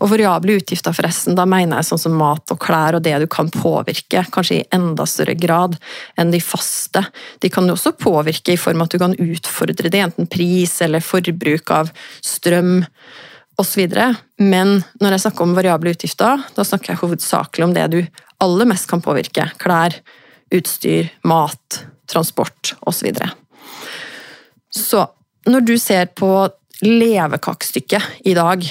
og 0.00 0.10
variable 0.12 0.56
utgifter, 0.60 0.94
forresten, 0.96 1.36
da 1.38 1.46
mener 1.48 1.80
jeg 1.80 1.90
sånn 1.90 2.02
som 2.04 2.16
mat 2.18 2.54
og 2.54 2.60
klær 2.62 2.98
og 2.98 3.04
det 3.06 3.14
du 3.22 3.26
kan 3.30 3.50
påvirke, 3.52 4.24
kanskje 4.34 4.60
i 4.60 4.64
enda 4.74 5.06
større 5.08 5.36
grad 5.38 5.78
enn 6.20 6.32
de 6.34 6.40
faste. 6.42 7.04
De 7.42 7.50
kan 7.52 7.68
jo 7.68 7.76
også 7.76 7.94
påvirke 7.98 8.54
i 8.54 8.60
form 8.60 8.82
av 8.82 8.90
at 8.90 8.96
du 8.96 9.02
kan 9.02 9.18
utfordre 9.18 9.92
det, 9.92 10.02
enten 10.06 10.30
pris 10.30 10.78
eller 10.84 11.04
forbruk 11.04 11.72
av 11.74 11.92
strøm 12.24 12.82
osv. 13.60 13.86
Men 14.42 14.80
når 15.00 15.16
jeg 15.16 15.24
snakker 15.26 15.46
om 15.46 15.56
variable 15.56 15.94
utgifter, 15.94 16.44
da 16.56 16.66
snakker 16.66 16.94
jeg 16.94 17.02
hovedsakelig 17.02 17.68
om 17.68 17.76
det 17.76 17.88
du 17.92 18.00
aller 18.42 18.68
mest 18.68 18.88
kan 18.90 19.02
påvirke. 19.04 19.50
Klær, 19.62 19.94
utstyr, 20.52 21.12
mat, 21.28 21.82
transport 22.10 22.74
osv. 22.80 22.92
Så, 22.92 23.06
videre. 23.06 23.30
så 24.70 25.06
når 25.48 25.66
du 25.66 25.76
ser 25.80 26.10
på 26.14 26.30
levekakestykket 26.82 28.26
i 28.28 28.34
dag, 28.34 28.64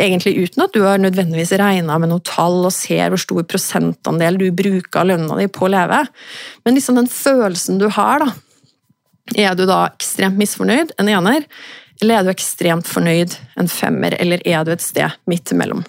egentlig 0.00 0.34
uten 0.38 0.64
at 0.64 0.74
du 0.74 0.82
har 0.84 1.00
nødvendigvis 1.00 1.52
regna 1.60 1.98
med 2.00 2.12
noe 2.12 2.24
tall 2.26 2.64
og 2.64 2.74
ser 2.74 3.12
hvor 3.12 3.20
stor 3.20 3.46
prosentandel 3.48 4.38
du 4.40 4.48
bruker 4.56 5.02
av 5.02 5.10
lønna 5.12 5.38
di 5.38 5.48
på 5.52 5.66
å 5.66 5.72
leve. 5.72 6.02
Men 6.64 6.76
liksom 6.76 6.98
den 7.00 7.10
følelsen 7.10 7.80
du 7.80 7.88
har, 7.92 8.24
da. 8.24 8.32
Er 9.38 9.54
du 9.54 9.62
da 9.68 9.84
ekstremt 9.92 10.40
misfornøyd, 10.40 10.96
en 10.98 11.10
ener, 11.12 11.46
eller 12.00 12.18
er 12.18 12.26
du 12.26 12.32
ekstremt 12.32 12.88
fornøyd, 12.88 13.36
en 13.60 13.70
femmer, 13.70 14.16
eller 14.18 14.42
er 14.48 14.64
du 14.66 14.72
et 14.74 14.82
sted 14.82 15.20
midt 15.30 15.52
imellom? 15.54 15.84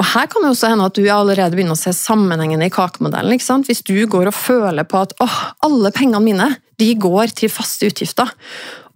Og 0.00 0.06
Her 0.14 0.28
kan 0.32 0.44
det 0.44 0.54
også 0.54 0.70
hende 0.70 0.86
at 0.88 0.96
du 0.96 1.04
allerede 1.12 1.52
begynner 1.52 1.76
å 1.76 1.78
se 1.78 1.92
sammenhengen 1.92 2.62
i 2.64 2.70
kakemodellen. 2.72 3.34
ikke 3.36 3.44
sant? 3.44 3.68
Hvis 3.68 3.84
du 3.84 3.98
går 4.08 4.30
og 4.30 4.36
føler 4.36 4.86
på 4.88 5.02
at 5.02 5.12
åh, 5.20 5.38
alle 5.66 5.92
pengene 5.92 6.22
mine 6.24 6.48
de 6.80 6.94
går 6.96 7.34
til 7.36 7.52
faste 7.52 7.90
utgifter, 7.90 8.30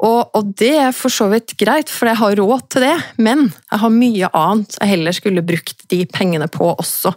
og, 0.05 0.35
og, 0.37 0.51
det 0.61 0.73
er 0.77 0.93
for 0.97 1.13
så 1.13 1.31
vidt 1.33 1.55
greit, 1.61 1.89
for 1.89 2.11
jeg 2.11 2.21
har 2.21 2.37
råd 2.37 2.67
til 2.73 2.85
det, 2.85 2.97
men 3.25 3.47
jeg 3.49 3.81
har 3.81 3.95
mye 3.95 4.29
annet 4.37 4.77
jeg 4.77 4.91
heller 4.91 5.17
skulle 5.17 5.45
brukt 5.47 5.87
de 5.93 6.03
pengene 6.11 6.49
på 6.53 6.75
også. 6.75 7.15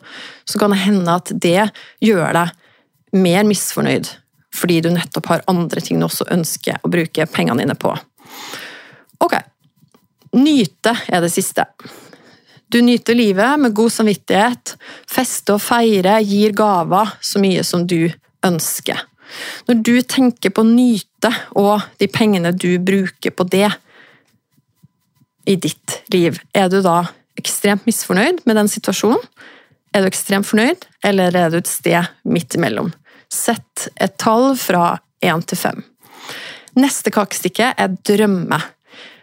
Så 0.47 0.61
kan 0.61 0.71
det 0.71 0.85
hende 0.85 1.17
at 1.19 1.33
det 1.35 1.67
gjør 2.03 2.31
deg 2.37 3.17
mer 3.17 3.43
misfornøyd, 3.47 4.07
fordi 4.55 4.79
du 4.85 4.91
nettopp 4.93 5.27
har 5.33 5.45
andre 5.51 5.83
ting 5.83 5.99
du 5.99 6.07
også 6.07 6.29
ønsker 6.31 6.79
å 6.79 6.91
bruke 6.91 7.27
pengene 7.33 7.65
dine 7.65 7.75
på. 7.79 7.91
Ok, 9.23 9.35
nyte 10.37 10.95
er 11.11 11.25
det 11.25 11.33
siste. 11.33 11.67
Du 12.71 12.79
nyter 12.83 13.15
livet 13.15 13.59
med 13.59 13.75
god 13.75 13.91
samvittighet, 13.95 14.75
feste 15.11 15.55
og 15.55 15.63
feire, 15.63 16.19
gir 16.23 16.55
gaver 16.55 17.15
så 17.23 17.39
mye 17.43 17.63
som 17.67 17.85
du 17.87 18.09
ønsker. 18.47 18.99
Når 19.67 19.81
du 19.83 19.95
tenker 20.01 20.53
på 20.53 20.63
nyte 20.67 21.31
og 21.59 21.85
de 22.01 22.09
pengene 22.11 22.53
du 22.55 22.77
bruker 22.79 23.33
på 23.33 23.47
det 23.51 23.69
i 25.47 25.55
ditt 25.55 25.99
liv, 26.13 26.39
er 26.53 26.69
du 26.71 26.81
da 26.83 27.03
ekstremt 27.39 27.85
misfornøyd 27.87 28.43
med 28.47 28.59
den 28.59 28.71
situasjonen? 28.71 29.21
Er 29.95 30.03
du 30.03 30.09
ekstremt 30.09 30.47
fornøyd, 30.47 30.83
eller 31.05 31.35
er 31.35 31.51
du 31.51 31.59
et 31.61 31.69
sted 31.69 32.09
midt 32.27 32.57
imellom? 32.57 32.91
Sett 33.31 33.87
et 33.95 34.17
tall 34.19 34.53
fra 34.59 34.97
én 35.23 35.43
til 35.47 35.59
fem. 35.59 35.83
Neste 36.77 37.11
kakestykke 37.13 37.71
er 37.73 37.95
drømme. 38.05 38.59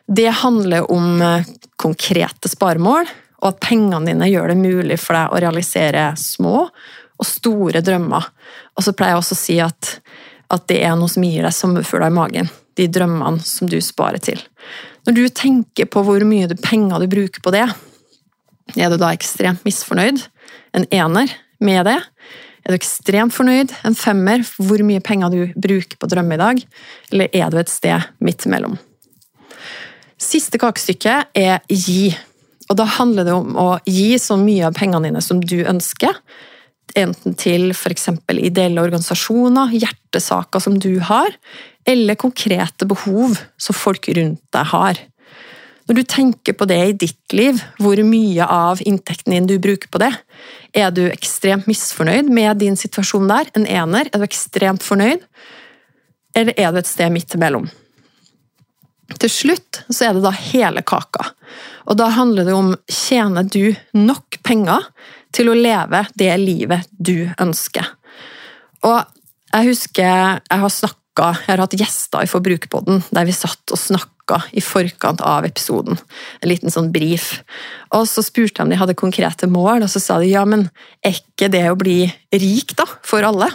Det 0.04 0.30
handler 0.42 0.88
om 0.92 1.22
eh, 1.22 1.46
konkrete 1.80 2.50
sparemål, 2.50 3.06
og 3.44 3.50
at 3.52 3.60
pengene 3.62 4.08
dine 4.08 4.28
gjør 4.30 4.52
det 4.52 4.58
mulig 4.58 4.98
for 5.00 5.16
deg 5.16 5.32
å 5.32 5.40
realisere 5.44 6.10
små 6.18 6.64
og 7.20 7.28
store 7.28 7.82
drømmer. 7.84 8.26
Og 8.74 8.86
så 8.86 8.94
pleier 8.96 9.14
jeg 9.14 9.22
også 9.22 9.36
å 9.36 9.40
si 9.40 9.58
at, 9.62 9.90
at 10.52 10.66
det 10.70 10.80
er 10.84 10.96
noe 10.98 11.10
som 11.10 11.26
gir 11.26 11.46
deg 11.46 11.54
sommerfugler 11.54 12.10
i 12.10 12.16
magen. 12.16 12.50
De 12.74 12.88
drømmene 12.90 13.42
som 13.46 13.70
du 13.70 13.78
sparer 13.84 14.22
til. 14.22 14.40
Når 15.06 15.18
du 15.18 15.24
tenker 15.28 15.88
på 15.90 16.02
hvor 16.06 16.24
mye 16.26 16.48
penger 16.58 17.02
du 17.02 17.10
bruker 17.12 17.44
på 17.44 17.52
det, 17.54 17.66
er 18.74 18.90
du 18.90 18.96
da 18.98 19.12
ekstremt 19.12 19.64
misfornøyd? 19.66 20.22
En 20.74 20.88
ener 20.90 21.30
med 21.62 21.84
det? 21.86 22.00
Er 22.64 22.72
du 22.72 22.78
ekstremt 22.78 23.34
fornøyd? 23.36 23.74
En 23.84 23.96
femmer? 23.98 24.42
Hvor 24.56 24.80
mye 24.86 25.02
penger 25.04 25.30
du 25.30 25.40
bruker 25.52 26.00
på 26.00 26.08
drømme 26.10 26.38
i 26.38 26.40
dag? 26.40 26.62
Eller 27.12 27.36
er 27.36 27.52
du 27.52 27.60
et 27.60 27.72
sted 27.72 28.08
midt 28.24 28.46
imellom? 28.48 28.78
Siste 30.20 30.58
kakestykke 30.62 31.18
er 31.36 31.60
gi. 31.68 32.14
Og 32.70 32.78
da 32.80 32.86
handler 32.96 33.28
det 33.28 33.36
om 33.36 33.58
å 33.60 33.68
gi 33.84 34.14
så 34.18 34.38
mye 34.40 34.70
av 34.70 34.78
pengene 34.78 35.10
dine 35.10 35.22
som 35.24 35.42
du 35.44 35.58
ønsker, 35.68 36.16
enten 36.94 37.34
til 37.38 37.70
f.eks. 37.74 38.08
ideelle 38.36 38.82
organisasjoner, 38.84 39.72
hjertesaker 39.74 40.62
som 40.62 40.78
du 40.78 40.98
har, 41.00 41.34
eller 41.88 42.18
konkrete 42.20 42.86
behov 42.88 43.38
som 43.60 43.76
folk 43.76 44.08
rundt 44.16 44.42
deg 44.54 44.70
har. 44.72 45.00
Når 45.84 45.98
du 45.98 46.02
tenker 46.08 46.56
på 46.56 46.64
det 46.68 46.80
i 46.80 46.96
ditt 47.04 47.34
liv, 47.36 47.58
hvor 47.82 48.00
mye 48.08 48.46
av 48.48 48.80
inntekten 48.80 49.34
din 49.34 49.48
du 49.48 49.58
bruker 49.60 49.90
på 49.92 50.00
det, 50.00 50.12
er 50.72 50.94
du 50.96 51.02
ekstremt 51.10 51.68
misfornøyd 51.68 52.30
med 52.32 52.62
din 52.62 52.78
situasjon 52.80 53.28
der? 53.28 53.50
En 53.58 53.68
ener? 53.68 54.08
Er 54.08 54.22
du 54.22 54.24
ekstremt 54.24 54.84
fornøyd? 54.84 55.24
Eller 56.34 56.56
er 56.56 56.72
du 56.72 56.80
et 56.80 56.88
sted 56.88 57.12
midt 57.12 57.36
imellom? 57.36 57.68
Til 59.20 59.30
slutt 59.30 59.82
så 59.92 60.08
er 60.08 60.16
det 60.16 60.24
da 60.24 60.32
hele 60.32 60.80
kaka. 60.86 61.28
Og 61.84 61.98
da 62.00 62.08
handler 62.16 62.48
det 62.48 62.56
om 62.56 62.72
tjener 62.88 63.44
du 63.44 63.74
nok 63.92 64.40
penger 64.46 64.88
til 65.34 65.50
å 65.50 65.58
leve 65.58 66.04
det 66.18 66.32
livet 66.40 66.88
du 66.90 67.28
ønsker. 67.40 67.88
Og 68.84 69.00
jeg 69.54 69.70
husker 69.70 70.40
jeg 70.40 70.62
har 70.64 70.72
snakka 70.72 71.00
jeg 71.14 71.52
har 71.52 71.60
hatt 71.62 71.76
gjester 71.78 72.24
i 72.26 72.30
Forbrukerpodden 72.30 73.04
der 73.14 73.26
vi 73.28 73.34
satt 73.36 73.70
og 73.70 73.78
snakka 73.78 74.40
i 74.56 74.62
forkant 74.64 75.20
av 75.22 75.46
episoden. 75.46 76.00
En 76.42 76.50
liten 76.50 76.72
sånn 76.74 76.90
brief. 76.94 77.44
Og 77.94 78.08
så 78.10 78.24
spurte 78.24 78.58
jeg 78.58 78.66
om 78.66 78.72
de 78.72 78.80
hadde 78.80 78.96
konkrete 78.98 79.46
mål, 79.46 79.84
og 79.84 79.92
så 79.92 80.02
sa 80.02 80.16
de 80.18 80.32
ja, 80.32 80.42
men 80.48 80.66
er 81.06 81.20
ikke 81.20 81.50
det 81.52 81.62
å 81.70 81.78
bli 81.78 82.00
rik, 82.34 82.74
da? 82.74 82.88
For 83.06 83.22
alle? 83.22 83.46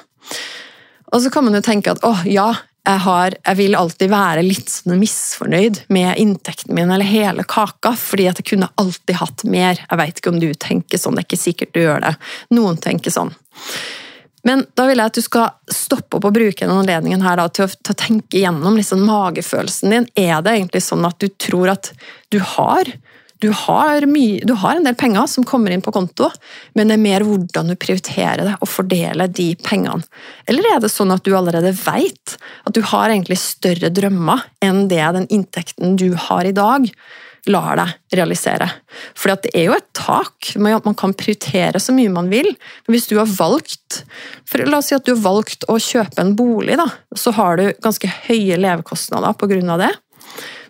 Og 1.10 1.24
så 1.24 1.32
kan 1.34 1.44
man 1.44 1.58
jo 1.58 1.64
tenke 1.66 1.92
at 1.92 2.06
å 2.06 2.14
ja, 2.30 2.54
jeg, 2.90 3.02
har, 3.06 3.36
jeg, 3.38 3.58
vil 3.60 3.78
alltid 3.78 4.12
være 4.12 4.44
litt 4.46 4.72
sånn 4.72 4.98
misfornøyd 5.00 5.84
med 5.94 6.18
inntekten 6.22 6.76
min 6.76 6.92
eller 6.92 7.08
hele 7.08 7.46
kaka, 7.48 7.94
fordi 8.00 8.28
at 8.32 8.42
jeg 8.42 8.50
kunne 8.54 8.72
alltid 8.82 9.20
hatt 9.22 9.46
mer. 9.46 9.82
Jeg 9.86 10.02
vet 10.02 10.22
ikke 10.22 10.34
om 10.34 10.42
du 10.42 10.50
tenker 10.58 11.02
sånn, 11.02 11.18
det 11.18 11.24
er 11.24 11.30
ikke 11.30 11.42
sikkert 11.44 11.74
du 11.76 11.82
gjør 11.84 12.06
det. 12.08 12.14
Noen 12.58 12.80
tenker 12.82 13.14
sånn. 13.14 13.34
Men 14.48 14.64
da 14.78 14.86
vil 14.88 15.02
jeg 15.02 15.12
at 15.12 15.18
du 15.20 15.24
skal 15.24 15.74
stoppe 15.74 16.18
opp 16.18 16.30
og 16.30 16.36
bruke 16.36 16.64
denne 16.64 16.80
anledningen 16.80 17.24
her 17.26 17.40
da, 17.42 17.50
til, 17.52 17.68
å, 17.68 17.74
til, 17.76 17.94
å, 17.94 18.00
tenke 18.00 18.40
gjennom 18.40 18.78
liksom 18.80 19.04
magefølelsen 19.08 19.96
din. 19.96 20.08
Er 20.16 20.40
det 20.46 20.56
egentlig 20.56 20.84
sånn 20.86 21.06
at 21.08 21.20
du 21.20 21.28
tror 21.36 21.74
at 21.76 21.92
du 22.32 22.40
har 22.56 22.88
du 23.40 23.50
har, 23.56 24.04
mye, 24.06 24.42
du 24.44 24.54
har, 24.60 24.76
en 24.76 24.84
del 24.84 24.98
penger 25.00 25.28
som 25.32 25.46
kommer 25.48 25.72
inn 25.72 25.84
på 25.84 25.94
konto, 25.96 26.28
men 26.76 26.92
det 26.92 26.98
er 26.98 27.04
mer 27.04 27.24
hvordan 27.24 27.72
du 27.72 27.78
prioriterer 27.80 28.44
det 28.44 28.58
og 28.60 28.68
fordeler 28.68 29.32
de 29.32 29.54
pengene. 29.64 30.04
Eller 30.50 30.68
er 30.74 30.84
det 30.84 30.92
sånn 30.92 31.14
at 31.16 31.24
du 31.24 31.32
allerede 31.38 31.72
vet 31.86 32.36
at 32.36 32.76
du 32.76 32.82
har 32.92 33.08
egentlig 33.08 33.40
større 33.40 33.92
drømmer 33.96 34.44
enn 34.66 34.88
det 34.92 35.06
den 35.16 35.30
inntekten 35.32 35.96
du 36.00 36.12
har 36.28 36.50
i 36.50 36.56
dag, 36.56 36.90
lar 37.48 37.80
deg 37.80 38.20
realisere? 38.20 38.68
For 39.16 39.32
det 39.32 39.54
er 39.56 39.70
jo 39.70 39.78
et 39.78 39.88
tak. 39.96 40.52
Man 40.60 41.00
kan 41.00 41.16
prioritere 41.16 41.80
så 41.80 41.96
mye 41.96 42.12
man 42.12 42.28
vil. 42.34 42.52
Men 42.86 42.98
hvis 42.98 43.08
du 43.08 43.16
har 43.22 43.32
valgt 43.32 44.02
for 44.50 44.68
La 44.68 44.82
oss 44.82 44.92
si 44.92 44.98
at 44.98 45.08
du 45.08 45.14
har 45.14 45.24
valgt 45.24 45.64
å 45.72 45.80
kjøpe 45.80 46.20
en 46.20 46.36
bolig, 46.36 46.76
da, 46.80 46.90
så 47.16 47.32
har 47.40 47.56
du 47.56 47.70
ganske 47.80 48.12
høye 48.28 48.60
levekostnader 48.60 49.40
pga. 49.40 49.80
det 49.80 49.94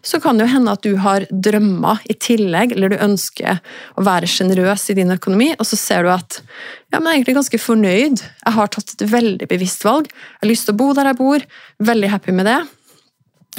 så 0.06 0.20
kan 0.24 0.38
det 0.38 0.48
jo 0.48 0.54
hende 0.54 0.74
at 0.74 0.86
du 0.86 0.94
har 1.04 1.26
drømmer 1.30 2.02
i 2.10 2.16
tillegg, 2.16 2.74
eller 2.76 2.94
du 2.94 3.04
ønsker 3.04 3.60
å 4.00 4.06
være 4.08 4.30
sjenerøs 4.30 4.88
i 4.92 4.98
din 5.00 5.14
økonomi, 5.16 5.52
og 5.58 5.68
så 5.68 5.80
ser 5.80 6.06
du 6.06 6.12
at 6.14 6.40
ja, 6.40 6.98
men 6.98 7.10
jeg 7.10 7.12
er 7.12 7.18
egentlig 7.20 7.38
ganske 7.40 7.62
fornøyd. 7.62 8.24
Jeg 8.24 8.56
har 8.56 8.74
tatt 8.74 8.96
et 8.96 9.06
veldig 9.12 9.50
bevisst 9.52 9.86
valg. 9.86 10.10
Jeg 10.10 10.44
har 10.44 10.52
lyst 10.52 10.70
til 10.70 10.78
å 10.78 10.80
bo 10.80 10.90
der 10.98 11.12
jeg 11.12 11.20
bor. 11.20 11.46
Veldig 11.92 12.12
happy 12.16 12.36
med 12.36 12.50
det. 12.50 12.60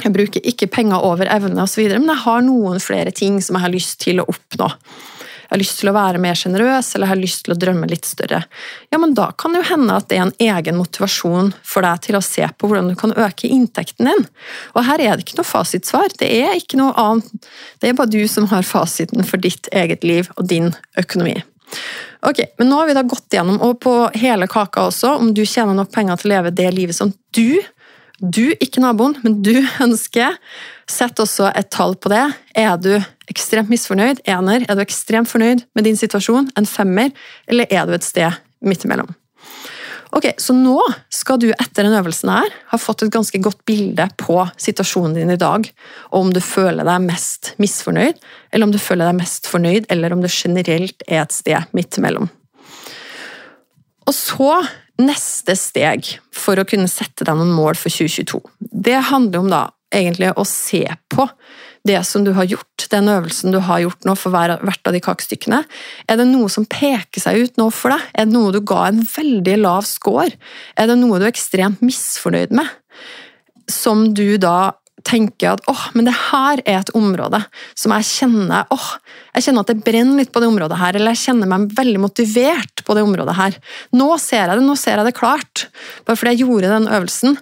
Jeg 0.01 0.15
bruker 0.15 0.49
ikke 0.49 0.69
penger 0.71 1.05
over 1.05 1.29
evne 1.31 1.63
osv., 1.63 1.85
men 1.93 2.09
jeg 2.09 2.23
har 2.25 2.43
noen 2.45 2.81
flere 2.83 3.13
ting 3.15 3.39
som 3.43 3.57
jeg 3.57 3.67
har 3.67 3.73
lyst 3.73 3.99
til 4.03 4.23
å 4.23 4.27
oppnå 4.31 4.71
jeg 5.51 5.57
har 5.57 5.59
lyst 5.65 5.81
til 5.81 5.89
å 5.91 5.95
være 5.97 6.19
mer 6.23 6.37
sjenerøs, 6.39 6.93
eller 6.95 7.09
jeg 7.09 7.11
har 7.11 7.19
lyst 7.19 7.41
til 7.43 7.51
å 7.51 7.57
drømme 7.59 7.87
litt 7.91 8.05
større. 8.07 8.37
Ja, 8.87 8.99
men 9.01 9.11
da 9.17 9.25
kan 9.35 9.51
det 9.51 9.59
jo 9.59 9.67
hende 9.73 9.97
at 9.99 10.07
det 10.07 10.15
er 10.15 10.21
en 10.23 10.37
egen 10.39 10.77
motivasjon 10.79 11.49
for 11.67 11.83
deg 11.83 12.05
til 12.05 12.15
å 12.15 12.21
se 12.23 12.47
på 12.55 12.69
hvordan 12.69 12.87
du 12.87 12.95
kan 12.95 13.11
øke 13.19 13.49
inntekten 13.51 14.07
din. 14.07 14.23
Og 14.71 14.85
her 14.87 15.03
er 15.03 15.19
det 15.19 15.25
ikke 15.25 15.41
noe 15.41 15.49
fasitsvar. 15.49 16.15
Det 16.21 16.29
er 16.37 16.55
ikke 16.55 16.79
noe 16.79 16.95
annet. 16.95 17.51
Det 17.83 17.91
er 17.91 17.99
bare 17.99 18.13
du 18.15 18.23
som 18.31 18.47
har 18.47 18.63
fasiten 18.63 19.27
for 19.27 19.43
ditt 19.43 19.67
eget 19.75 20.07
liv 20.07 20.31
og 20.37 20.47
din 20.47 20.71
økonomi. 21.03 21.41
Ok, 22.31 22.39
men 22.55 22.71
Nå 22.71 22.79
har 22.79 22.87
vi 22.87 22.95
da 22.95 23.03
gått 23.11 23.35
gjennom, 23.35 23.59
og 23.59 23.81
på 23.83 23.97
hele 24.23 24.47
kaka 24.47 24.87
også, 24.87 25.17
om 25.19 25.35
du 25.35 25.43
tjener 25.43 25.75
nok 25.75 25.91
penger 25.91 26.21
til 26.21 26.31
å 26.31 26.35
leve 26.37 26.55
det 26.55 26.71
livet 26.79 26.95
som 26.95 27.11
du 27.35 27.59
du, 28.21 28.51
ikke 28.61 28.83
naboen, 28.83 29.17
men 29.25 29.39
du 29.43 29.55
ønsker. 29.83 30.37
Sett 30.89 31.19
også 31.21 31.49
et 31.57 31.71
tall 31.73 31.95
på 31.97 32.11
det. 32.13 32.23
Er 32.57 32.77
du 32.77 32.93
ekstremt 33.31 33.71
misfornøyd, 33.71 34.21
ener, 34.29 34.65
er 34.67 34.77
du 34.77 34.83
ekstremt 34.83 35.29
fornøyd 35.31 35.65
med 35.77 35.87
din 35.87 35.99
situasjon, 35.99 36.51
en 36.57 36.69
femmer, 36.69 37.11
eller 37.49 37.69
er 37.73 37.87
du 37.87 37.95
et 37.97 38.05
sted 38.05 38.41
midt 38.61 38.85
imellom? 38.85 39.09
Ok, 40.11 40.27
Så 40.37 40.51
nå 40.51 40.75
skal 41.07 41.39
du 41.39 41.47
etter 41.53 41.87
den 41.87 41.95
øvelsen 41.95 42.33
her 42.33 42.51
ha 42.73 42.79
fått 42.79 43.05
et 43.05 43.13
ganske 43.13 43.39
godt 43.39 43.61
bilde 43.67 44.09
på 44.19 44.41
situasjonen 44.59 45.15
din 45.15 45.31
i 45.31 45.39
dag, 45.39 45.69
og 46.11 46.17
om 46.25 46.33
du 46.35 46.41
føler 46.43 46.83
deg 46.83 47.05
mest 47.05 47.53
misfornøyd, 47.63 48.19
eller 48.51 48.67
om 48.67 48.73
du 48.75 48.79
føler 48.81 49.07
deg 49.07 49.21
mest 49.21 49.47
fornøyd, 49.47 49.87
eller 49.93 50.11
om 50.11 50.23
det 50.23 50.33
generelt 50.35 51.07
er 51.07 51.23
et 51.23 51.35
sted 51.35 51.71
midt 51.71 51.95
imellom. 52.01 52.27
Og 54.03 54.17
så 54.17 54.51
Neste 54.99 55.55
steg 55.55 56.17
for 56.35 56.59
å 56.59 56.67
kunne 56.67 56.89
sette 56.91 57.23
deg 57.27 57.37
noen 57.37 57.53
mål 57.55 57.77
for 57.79 57.93
2022, 57.93 58.41
det 58.59 58.99
handler 59.11 59.39
om 59.39 59.51
da 59.51 59.61
egentlig 59.91 60.31
å 60.39 60.45
se 60.47 60.83
på 61.11 61.27
det 61.87 61.97
som 62.05 62.23
du 62.25 62.31
har 62.37 62.45
gjort, 62.45 62.85
den 62.91 63.09
øvelsen 63.09 63.53
du 63.53 63.59
har 63.65 63.81
gjort 63.81 64.05
nå 64.05 64.13
for 64.19 64.33
hvert 64.33 64.87
av 64.87 64.93
de 64.93 65.01
kakestykkene. 65.01 65.63
Er 66.07 66.19
det 66.19 66.27
noe 66.29 66.49
som 66.53 66.67
peker 66.69 67.23
seg 67.23 67.41
ut 67.41 67.57
nå 67.59 67.69
for 67.73 67.93
deg? 67.93 68.03
Er 68.13 68.27
det 68.27 68.35
noe 68.35 68.53
du 68.53 68.61
ga 68.61 68.85
en 68.89 69.01
veldig 69.01 69.57
lav 69.63 69.87
score? 69.89 70.29
Er 70.77 70.91
det 70.91 70.99
noe 71.01 71.19
du 71.19 71.25
er 71.25 71.33
ekstremt 71.33 71.81
misfornøyd 71.85 72.53
med? 72.55 72.69
Som 73.71 74.11
du 74.17 74.37
da 74.41 74.73
tenker 75.07 75.53
at 75.53 75.65
åh, 75.71 75.83
men 75.97 76.07
det 76.07 76.13
her 76.17 76.61
er 76.65 76.79
et 76.81 76.93
område 76.97 77.41
som 77.77 77.93
jeg 77.95 78.07
kjenner 78.09 78.69
åh, 78.73 78.87
jeg 79.35 79.47
kjenner 79.47 79.65
at 79.65 79.71
det 79.71 79.83
brenner 79.85 80.21
litt 80.21 80.31
på 80.33 80.41
det 80.43 80.49
området 80.51 80.79
her, 80.79 80.97
eller 80.97 81.15
jeg 81.15 81.23
kjenner 81.25 81.51
meg 81.51 81.69
veldig 81.77 82.01
motivert 82.03 82.83
på 82.87 82.95
det 82.97 83.03
området 83.05 83.35
her. 83.37 83.59
Nå 83.95 84.09
ser 84.21 84.43
jeg 84.45 84.59
det, 84.59 84.65
nå 84.67 84.75
ser 84.79 84.99
jeg 84.99 85.07
det 85.07 85.17
klart. 85.17 85.67
Bare 86.07 86.19
fordi 86.19 86.35
jeg 86.35 86.45
gjorde 86.45 86.73
den 86.73 86.89
øvelsen. 86.91 87.37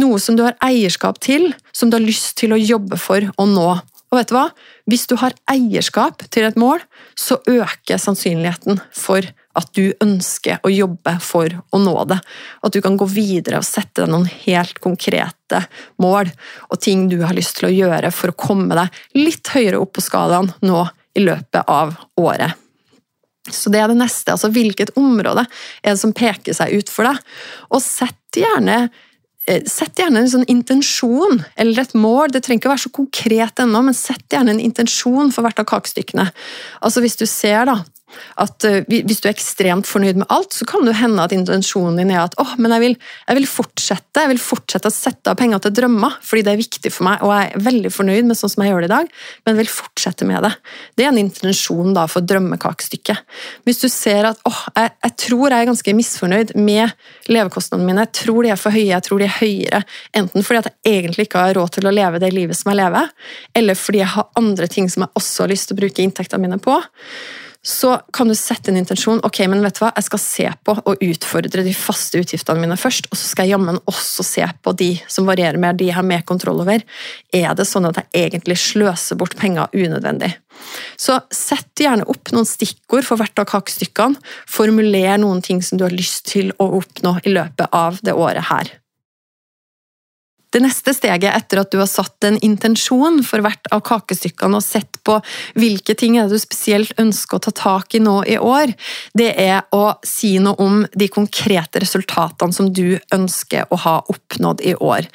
Noe 0.00 0.20
som 0.22 0.36
du 0.36 0.44
har 0.46 0.58
eierskap 0.64 1.20
til, 1.24 1.50
som 1.72 1.90
du 1.90 1.96
har 1.96 2.04
lyst 2.04 2.36
til 2.40 2.52
å 2.52 2.60
jobbe 2.60 3.00
for 3.00 3.24
å 3.40 3.48
nå. 3.48 3.70
Og 4.10 4.18
vet 4.18 4.30
du 4.30 4.36
hva? 4.36 4.48
Hvis 4.90 5.06
du 5.08 5.16
har 5.22 5.36
eierskap 5.50 6.24
til 6.34 6.48
et 6.48 6.58
mål, 6.58 6.82
så 7.18 7.38
øker 7.48 8.00
sannsynligheten 8.00 8.82
for 8.96 9.24
at 9.58 9.72
du 9.74 9.90
ønsker 10.02 10.60
å 10.62 10.70
jobbe 10.70 11.16
for 11.24 11.50
å 11.74 11.80
nå 11.82 11.94
det. 12.10 12.20
At 12.62 12.74
du 12.74 12.80
kan 12.84 12.96
gå 13.00 13.08
videre 13.10 13.60
og 13.60 13.66
sette 13.66 14.04
deg 14.04 14.12
noen 14.12 14.28
helt 14.44 14.78
konkrete 14.82 15.64
mål 16.02 16.30
og 16.68 16.80
ting 16.82 17.08
du 17.10 17.18
har 17.24 17.34
lyst 17.36 17.58
til 17.58 17.70
å 17.70 17.74
gjøre 17.74 18.12
for 18.14 18.32
å 18.32 18.38
komme 18.38 18.78
deg 18.78 19.02
litt 19.18 19.50
høyere 19.54 19.82
opp 19.82 19.96
på 19.98 20.06
skalaen 20.06 20.52
nå 20.62 20.84
i 21.18 21.24
løpet 21.24 21.66
av 21.66 21.96
året. 22.20 22.54
Så 23.50 23.72
det 23.72 23.80
er 23.82 23.90
det 23.90 23.98
neste. 23.98 24.36
altså 24.36 24.52
Hvilket 24.52 24.94
område 25.00 25.42
er 25.82 25.94
det 25.94 26.00
som 26.00 26.14
peker 26.14 26.54
seg 26.54 26.76
ut 26.76 26.92
for 26.92 27.08
deg? 27.08 27.22
Og 27.74 27.82
sett 27.82 28.38
gjerne 28.38 28.84
Eh, 29.50 29.64
sett 29.66 29.98
gjerne 29.98 30.20
en 30.20 30.30
sånn 30.30 30.46
intensjon 30.52 31.40
eller 31.58 31.82
et 31.82 31.94
mål. 31.98 32.30
Det 32.30 32.42
trenger 32.44 32.60
ikke 32.60 32.70
å 32.70 32.74
være 32.74 32.84
så 32.84 32.92
konkret 32.94 33.62
ennå, 33.62 33.80
men 33.86 33.96
sett 33.96 34.26
gjerne 34.30 34.54
en 34.54 34.62
intensjon 34.62 35.32
for 35.34 35.46
hvert 35.46 35.62
av 35.62 35.68
kakestykkene. 35.70 36.28
Altså 36.84 37.02
Hvis 37.02 37.18
du 37.18 37.24
ser 37.26 37.66
da, 37.70 37.80
at 38.40 38.66
uh, 38.66 38.80
Hvis 38.88 39.20
du 39.22 39.28
er 39.28 39.34
ekstremt 39.34 39.88
fornøyd 39.88 40.20
med 40.22 40.28
alt, 40.32 40.54
så 40.56 40.66
kan 40.68 40.86
det 40.86 40.96
hende 41.00 41.22
at 41.22 41.34
intensjonen 41.34 41.98
din 42.00 42.12
er 42.14 42.24
at 42.24 42.36
oh, 42.42 42.54
men 42.60 42.74
jeg 42.74 42.84
vil, 42.84 42.96
jeg 43.28 43.38
vil, 43.38 43.48
fortsette 43.50 44.24
jeg 44.24 44.32
vil 44.32 44.42
fortsette 44.42 44.90
å 44.90 44.94
sette 44.94 45.32
av 45.32 45.38
penger 45.40 45.62
til 45.64 45.74
drømmer, 45.80 46.16
fordi 46.24 46.44
det 46.46 46.54
er 46.54 46.60
viktig 46.60 46.92
for 46.94 47.08
meg, 47.08 47.24
og 47.24 47.34
jeg 47.34 47.50
er 47.50 47.64
veldig 47.66 47.92
fornøyd 47.94 48.28
med 48.28 48.38
sånn 48.38 48.52
som 48.52 48.64
jeg 48.64 48.72
gjør 48.72 48.84
det 48.84 48.90
i 48.90 48.94
dag, 48.94 49.10
men 49.46 49.58
vil 49.60 49.72
fortsette 49.72 50.28
med 50.28 50.44
det. 50.46 50.52
Det 50.98 51.06
er 51.06 51.12
en 51.12 51.20
intensjon 51.20 51.94
da 51.96 52.06
for 52.10 52.26
drømmekakestykket. 52.26 53.24
Hvis 53.68 53.82
du 53.82 53.88
ser 53.92 54.30
at 54.30 54.40
oh, 54.48 54.62
jeg, 54.76 54.94
jeg, 55.04 55.16
tror 55.26 55.46
jeg 55.46 55.58
er 55.58 55.70
ganske 55.70 55.96
misfornøyd 56.00 56.54
med 56.58 56.94
levekostnadene 57.30 57.88
mine, 57.88 58.06
jeg 58.08 58.16
tror 58.22 58.46
de 58.46 58.54
er 58.54 58.60
for 58.60 58.74
høye, 58.74 58.88
jeg 58.92 59.06
tror 59.06 59.22
de 59.22 59.28
er 59.28 59.36
høyere, 59.40 59.82
enten 60.22 60.46
fordi 60.46 60.62
at 60.62 60.70
jeg 60.70 61.00
egentlig 61.00 61.28
ikke 61.28 61.44
har 61.44 61.56
råd 61.58 61.76
til 61.76 61.90
å 61.90 61.94
leve 61.94 62.22
det 62.22 62.32
livet 62.34 62.58
som 62.58 62.72
jeg 62.72 62.80
lever, 62.82 63.12
eller 63.60 63.78
fordi 63.78 64.02
jeg 64.02 64.14
har 64.16 64.30
andre 64.40 64.70
ting 64.70 64.90
som 64.90 65.06
jeg 65.06 65.14
også 65.20 65.44
har 65.44 65.52
lyst 65.54 65.70
til 65.70 65.78
å 65.78 65.82
bruke 65.82 66.04
inntektene 66.04 66.46
mine 66.46 66.60
på, 66.62 66.80
så 67.62 67.98
kan 68.12 68.28
du 68.28 68.34
sette 68.34 68.70
en 68.70 68.78
intensjon. 68.80 69.20
ok, 69.24 69.38
men 69.52 69.62
vet 69.62 69.76
du 69.76 69.82
hva, 69.84 69.92
Jeg 69.96 70.06
skal 70.06 70.22
se 70.22 70.46
på 70.64 70.74
og 70.78 71.02
utfordre 71.04 71.64
de 71.64 71.74
faste 71.76 72.20
utgiftene 72.22 72.60
mine 72.60 72.76
først, 72.80 73.10
og 73.12 73.18
så 73.20 73.28
skal 73.28 73.46
jeg 73.46 73.52
jammen 73.56 73.80
også 73.90 74.24
se 74.24 74.46
på 74.62 74.72
de 74.72 74.90
som 75.08 75.28
varierer 75.28 75.60
mer, 75.60 75.76
de 75.76 75.90
jeg 75.90 75.94
har 75.98 76.06
mer 76.06 76.22
kontroll 76.22 76.62
over. 76.64 76.80
Er 77.32 77.54
det 77.54 77.68
sånn 77.68 77.90
at 77.90 78.00
jeg 78.00 78.30
egentlig 78.30 78.56
sløser 78.56 79.20
bort 79.20 79.36
penger 79.36 79.68
unødvendig? 79.76 80.32
Så 80.96 81.18
sett 81.32 81.80
gjerne 81.80 82.08
opp 82.08 82.32
noen 82.32 82.48
stikkord 82.48 83.04
for 83.04 83.20
hvert 83.20 83.38
av 83.40 83.48
kakestykkene. 83.52 84.16
Formuler 84.48 85.20
noen 85.20 85.44
ting 85.44 85.60
som 85.64 85.78
du 85.78 85.84
har 85.84 85.94
lyst 85.94 86.30
til 86.32 86.52
å 86.58 86.72
oppnå 86.80 87.18
i 87.24 87.34
løpet 87.34 87.68
av 87.76 88.00
det 88.04 88.16
året 88.16 88.48
her. 88.48 88.72
Det 90.50 90.62
neste 90.64 90.94
steget 90.96 91.30
etter 91.30 91.60
at 91.62 91.70
du 91.70 91.78
har 91.78 91.88
satt 91.90 92.26
en 92.26 92.38
intensjon 92.42 93.20
for 93.26 93.44
hvert 93.44 93.70
av 93.70 93.84
kakestykkene 93.86 94.58
og 94.58 94.66
sett 94.66 94.98
på 95.06 95.20
hvilke 95.58 95.94
ting 95.98 96.18
du 96.30 96.36
spesielt 96.42 96.96
ønsker 96.98 97.38
å 97.38 97.44
ta 97.46 97.54
tak 97.54 97.94
i 97.94 98.02
nå 98.02 98.16
i 98.26 98.36
år, 98.36 98.74
det 99.14 99.30
er 99.38 99.62
å 99.76 99.94
si 100.06 100.36
noe 100.42 100.58
om 100.58 100.82
de 100.90 101.08
konkrete 101.12 101.82
resultatene 101.84 102.56
som 102.56 102.72
du 102.74 102.98
ønsker 103.14 103.70
å 103.70 103.78
ha 103.84 103.96
oppnådd 104.10 104.66
i 104.66 104.74
år. 104.74 105.06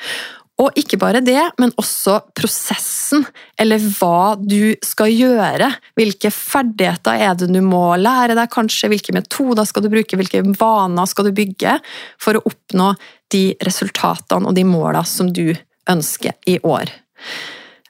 Og 0.56 0.78
ikke 0.80 0.98
bare 1.02 1.20
det, 1.20 1.42
men 1.60 1.74
også 1.76 2.22
prosessen, 2.38 3.26
eller 3.60 3.82
hva 3.98 4.38
du 4.40 4.76
skal 4.86 5.12
gjøre. 5.12 5.68
Hvilke 6.00 6.32
ferdigheter 6.32 7.26
er 7.26 7.36
det 7.36 7.50
du 7.52 7.60
må 7.65 7.89
lære 8.00 8.38
deg, 8.38 8.48
kanskje? 8.54 8.88
Hvilke 8.94 9.15
metoder 9.18 9.68
skal 9.68 9.84
du 9.84 9.89
bruke? 9.91 10.15
Hvilke 10.15 10.46
vaner 10.56 11.12
skal 11.12 11.28
du 11.28 11.34
bygge 11.36 11.76
for 12.22 12.39
å 12.39 12.46
oppnå 12.48 12.94
de 13.36 13.50
resultatene 13.68 14.48
og 14.48 14.56
de 14.56 14.63
målene 14.68 15.04
som 15.10 15.34
du 15.36 15.50
ønsker 15.91 16.39
i 16.48 16.56
år? 16.63 16.96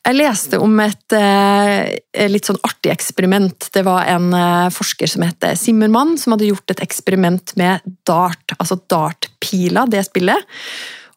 Jeg 0.06 0.18
leste 0.18 0.58
om 0.62 0.74
et 0.82 1.14
eh, 1.18 2.28
litt 2.30 2.50
sånn 2.50 2.62
artig 2.66 2.92
eksperiment. 2.94 3.70
Det 3.74 3.86
var 3.86 4.10
en 4.10 4.34
eh, 4.38 4.74
forsker 4.74 5.10
som 5.10 5.26
heter 5.26 5.54
Simmermann, 5.58 6.18
som 6.22 6.34
hadde 6.34 6.50
gjort 6.50 6.74
et 6.74 6.82
eksperiment 6.86 7.54
med 7.62 7.86
dart, 8.10 8.58
altså 8.58 8.82
dartpiler, 8.90 9.90
det 9.90 10.06
spillet 10.10 10.54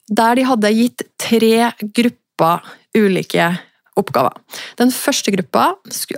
der 0.09 0.39
de 0.39 0.47
hadde 0.49 0.75
gitt 0.75 1.07
tre 1.21 1.71
grupper 1.83 2.65
ulike 2.97 3.51
oppgaver. 3.99 4.37
Den 4.79 4.93
første 4.95 5.33
gruppa, 5.35 5.73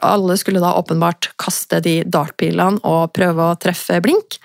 alle 0.05 0.37
skulle 0.40 0.62
da 0.62 0.74
åpenbart 0.79 1.33
kaste 1.40 1.81
de 1.85 2.00
dartpilene 2.05 2.83
og 2.87 3.12
prøve 3.16 3.50
å 3.50 3.59
treffe 3.61 4.00
blink. 4.05 4.38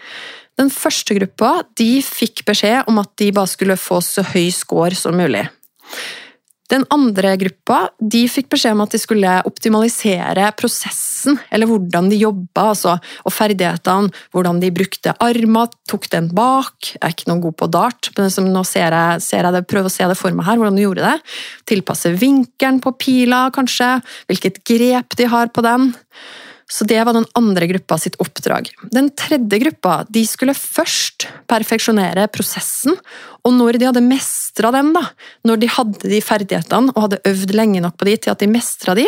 Den 0.55 0.71
første 0.71 1.17
gruppa 1.17 1.65
de 1.75 1.99
fikk 2.05 2.45
beskjed 2.47 2.88
om 2.89 3.01
at 3.01 3.12
de 3.19 3.31
bare 3.36 3.51
skulle 3.51 3.79
få 3.79 3.99
så 4.03 4.23
høy 4.31 4.47
score 4.55 4.95
som 4.95 5.17
mulig. 5.19 5.43
Den 6.71 6.86
andre 6.93 7.36
gruppa 7.38 7.80
de 8.01 8.23
fikk 8.32 8.47
beskjed 8.56 8.73
om 8.73 8.84
at 8.86 8.95
de 8.95 8.99
skulle 9.01 9.34
optimalisere 9.45 10.47
prosessen, 10.58 11.38
eller 11.54 11.69
hvordan 11.69 12.10
de 12.10 12.17
jobba, 12.23 12.71
altså, 12.71 12.95
og 13.21 13.34
ferdighetene. 13.34 14.10
Hvordan 14.34 14.62
de 14.63 14.71
brukte 14.73 15.13
armer, 15.21 15.69
tok 15.89 16.10
den 16.13 16.32
bak. 16.36 16.95
Jeg 16.95 17.01
er 17.04 17.13
ikke 17.13 17.30
noe 17.30 17.43
god 17.43 17.58
på 17.62 17.69
dart, 17.75 18.10
men 18.17 18.49
nå 18.54 18.65
ser 18.65 18.95
jeg, 18.97 19.21
ser 19.25 19.45
jeg 19.45 19.58
det, 19.58 19.65
prøver 19.69 19.91
å 19.91 19.93
se 19.93 20.10
det 20.10 20.17
for 20.17 20.34
meg 20.34 20.49
her, 20.49 20.58
hvordan 20.62 20.80
de 20.80 20.88
gjorde 20.88 21.06
det. 21.06 21.36
Tilpasse 21.69 22.15
vinkelen 22.17 22.82
på 22.82 22.95
pila, 22.97 23.45
kanskje. 23.54 23.91
Hvilket 24.32 24.63
grep 24.65 25.17
de 25.19 25.30
har 25.30 25.54
på 25.54 25.65
den. 25.65 25.91
Så 26.71 26.86
det 26.89 26.97
var 27.06 27.13
den 27.13 27.28
andre 27.38 27.67
gruppa 27.69 27.97
sitt 28.01 28.15
oppdrag. 28.21 28.71
Den 28.91 29.12
tredje 29.13 29.60
gruppa 29.62 29.99
de 30.10 30.23
skulle 30.25 30.56
først 30.58 31.28
perfeksjonere 31.49 32.25
prosessen, 32.34 32.97
og 33.45 33.54
når 33.54 33.78
de 33.78 33.86
hadde 33.86 34.01
mestra 34.01 34.71
den, 34.73 34.89
da, 34.95 35.04
når 35.45 35.62
de 35.62 35.69
hadde 35.69 36.10
de 36.10 36.21
ferdighetene 36.25 36.95
og 36.95 37.04
hadde 37.04 37.21
øvd 37.30 37.54
lenge 37.54 37.84
nok 37.86 37.99
på 38.01 38.10
de 38.10 38.15
til 38.17 38.34
at 38.34 38.41
de 38.41 38.49
mestra 38.49 38.95
de, 38.97 39.06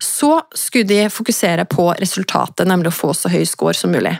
så 0.00 0.38
skulle 0.56 0.88
de 0.88 1.12
fokusere 1.12 1.68
på 1.68 1.90
resultatet, 2.00 2.64
nemlig 2.70 2.94
å 2.94 2.98
få 3.02 3.12
så 3.12 3.32
høy 3.32 3.44
score 3.48 3.76
som 3.76 3.92
mulig. 3.92 4.16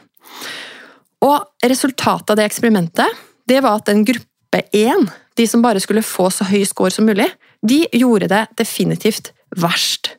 Og 1.24 1.40
Resultatet 1.64 2.34
av 2.34 2.36
det 2.36 2.44
eksperimentet 2.50 3.22
det 3.48 3.62
var 3.64 3.78
at 3.78 3.88
den 3.88 4.04
gruppe 4.04 4.60
én, 4.76 5.06
de 5.36 5.46
som 5.48 5.62
bare 5.64 5.80
skulle 5.80 6.04
få 6.04 6.28
så 6.32 6.44
høy 6.44 6.66
score 6.68 6.92
som 6.92 7.08
mulig, 7.08 7.30
de 7.64 7.86
gjorde 7.96 8.28
det 8.28 8.42
definitivt 8.60 9.32
verst. 9.56 10.12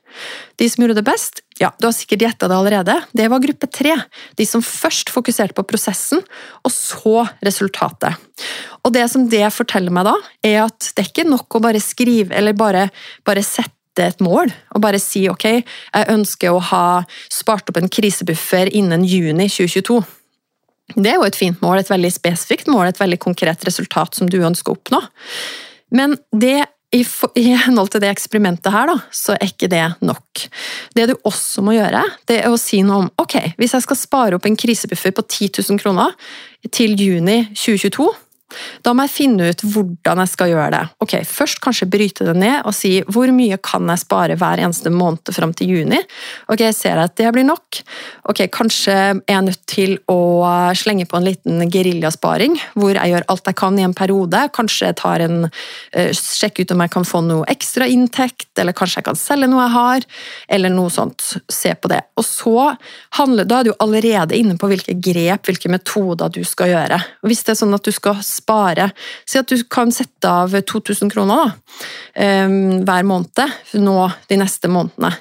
De 0.60 0.67
som 0.71 0.84
gjorde 0.84 0.97
det 0.99 1.06
best, 1.08 1.41
ja, 1.62 1.71
du 1.80 1.88
har 1.88 1.95
sikkert 1.95 2.25
gjetta 2.25 2.49
det 2.51 2.58
allerede, 2.58 2.95
det 3.15 3.28
var 3.32 3.43
gruppe 3.43 3.69
tre. 3.71 3.95
De 4.36 4.47
som 4.47 4.63
først 4.63 5.12
fokuserte 5.13 5.56
på 5.56 5.65
prosessen, 5.67 6.23
og 6.63 6.73
så 6.73 7.23
resultatet. 7.45 8.19
Og 8.84 8.93
det 8.95 9.06
som 9.12 9.28
det 9.32 9.45
forteller 9.56 9.93
meg 9.93 10.08
da, 10.10 10.15
er 10.45 10.65
at 10.65 10.91
det 10.91 11.06
er 11.06 11.10
ikke 11.12 11.30
nok 11.30 11.58
å 11.58 11.63
bare 11.63 11.82
skrive 11.84 12.36
eller 12.36 12.58
bare, 12.58 12.89
bare 13.28 13.45
sette 13.45 13.71
et 14.04 14.19
mål 14.23 14.51
og 14.75 14.82
bare 14.84 14.99
si 14.99 15.23
ok, 15.32 15.45
jeg 15.47 16.12
ønsker 16.12 16.51
å 16.51 16.60
ha 16.73 16.86
spart 17.32 17.71
opp 17.71 17.80
en 17.80 17.91
krisebuffer 17.91 18.73
innen 18.75 19.08
juni 19.08 19.47
2022. 19.47 20.01
Det 20.93 21.10
er 21.10 21.17
jo 21.17 21.25
et 21.25 21.38
fint 21.39 21.62
mål, 21.63 21.80
et 21.80 21.89
veldig 21.89 22.12
spesifikt 22.13 22.67
mål, 22.69 22.89
et 22.89 22.99
veldig 23.01 23.17
konkret 23.23 23.63
resultat 23.65 24.19
som 24.19 24.30
du 24.30 24.38
ønsker 24.43 24.73
å 24.73 24.78
oppnå. 24.78 24.99
Men 25.95 26.17
det 26.36 26.65
i, 26.95 27.03
I 27.41 27.45
henhold 27.65 27.91
til 27.93 28.03
det 28.03 28.10
eksperimentet 28.12 28.73
her, 28.73 28.89
da, 28.89 28.97
så 29.13 29.36
er 29.36 29.49
ikke 29.49 29.69
det 29.71 29.84
nok. 30.05 30.45
Det 30.95 31.10
du 31.12 31.15
også 31.27 31.63
må 31.65 31.75
gjøre, 31.75 32.03
det 32.29 32.41
er 32.41 32.51
å 32.51 32.60
si 32.60 32.81
noe 32.86 33.05
om 33.05 33.10
ok, 33.21 33.38
hvis 33.60 33.75
jeg 33.77 33.86
skal 33.86 33.99
spare 33.99 34.39
opp 34.39 34.47
en 34.47 34.58
krisebuffer 34.60 35.15
på 35.15 35.25
10 35.27 35.62
000 35.62 35.81
kroner 35.81 36.15
til 36.73 36.95
juni 36.99 37.43
2022 37.53 38.08
da 38.86 38.93
må 38.93 39.05
jeg 39.08 39.13
finne 39.15 39.49
ut 39.49 39.63
hvordan 39.65 40.21
jeg 40.21 40.31
skal 40.31 40.51
gjøre 40.51 40.71
det. 40.75 40.81
Ok, 41.03 41.15
Først 41.25 41.62
kanskje 41.63 41.88
bryte 41.89 42.27
det 42.27 42.36
ned 42.38 42.67
og 42.67 42.75
si 42.77 42.99
hvor 43.10 43.31
mye 43.34 43.58
kan 43.63 43.89
jeg 43.89 44.03
spare 44.03 44.38
hver 44.39 44.62
eneste 44.62 44.91
måned 44.93 45.31
fram 45.36 45.53
til 45.58 45.73
juni. 45.73 45.99
Ok, 46.51 46.62
Ser 46.75 46.99
jeg 46.99 47.10
at 47.10 47.15
det 47.17 47.31
blir 47.34 47.47
nok? 47.47 47.81
Ok, 48.29 48.45
Kanskje 48.53 48.93
er 48.93 49.21
jeg 49.31 49.45
nødt 49.47 49.63
til 49.69 49.97
å 50.12 50.19
slenge 50.77 51.08
på 51.10 51.17
en 51.17 51.25
liten 51.25 51.63
geriljasparing, 51.71 52.58
hvor 52.77 52.93
jeg 52.93 53.13
gjør 53.13 53.27
alt 53.34 53.49
jeg 53.49 53.58
kan 53.60 53.79
i 53.79 53.86
en 53.88 53.95
periode. 53.97 54.43
Kanskje 54.55 54.91
jeg 54.91 54.99
tar 55.01 55.23
en, 55.25 55.47
uh, 55.49 56.12
sjekker 56.15 56.65
ut 56.65 56.75
om 56.75 56.86
jeg 56.86 56.93
kan 56.93 57.08
få 57.08 57.23
noe 57.25 57.49
ekstra 57.51 57.89
inntekt, 57.89 58.51
eller 58.62 58.77
kanskje 58.77 59.01
jeg 59.01 59.10
kan 59.10 59.19
selge 59.19 59.49
noe 59.51 59.65
jeg 59.65 59.75
har, 59.75 60.08
eller 60.58 60.73
noe 60.73 60.93
sånt. 60.93 61.25
Se 61.51 61.73
på 61.73 61.91
det. 61.91 62.01
Og 62.19 62.27
så 62.27 62.75
handler, 63.19 63.45
Da 63.45 63.60
er 63.60 63.69
du 63.69 63.73
allerede 63.79 64.38
inne 64.38 64.58
på 64.60 64.69
hvilke 64.69 64.95
grep, 64.99 65.45
hvilke 65.47 65.71
metoder 65.71 66.31
du 66.34 66.43
skal 66.47 66.71
gjøre. 66.73 67.01
Hvis 67.25 67.43
det 67.45 67.55
er 67.55 67.62
sånn 67.62 67.75
at 67.77 67.86
du 67.86 67.93
skal 67.95 68.21
spare. 68.36 68.89
Si 69.28 69.39
at 69.39 69.50
du 69.50 69.63
kan 69.71 69.91
sette 69.95 70.30
av 70.30 70.54
2000 70.54 71.12
kroner 71.13 71.41
da, 71.41 71.80
ehm, 72.21 72.86
hver 72.86 73.08
måned 73.08 73.43
nå 73.82 73.98
de 74.30 74.39
neste 74.39 74.71
månedene. 74.71 75.13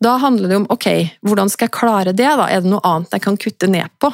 Da 0.00 0.16
handler 0.22 0.48
det 0.48 0.60
om 0.60 0.68
ok, 0.70 0.88
hvordan 1.26 1.50
skal 1.52 1.68
jeg 1.68 1.76
klare 1.78 2.14
det? 2.14 2.28
da? 2.28 2.48
Er 2.48 2.62
det 2.62 2.70
noe 2.70 2.84
annet 2.84 3.14
jeg 3.16 3.26
kan 3.26 3.36
kutte 3.40 3.70
ned 3.70 3.88
på? 4.00 4.12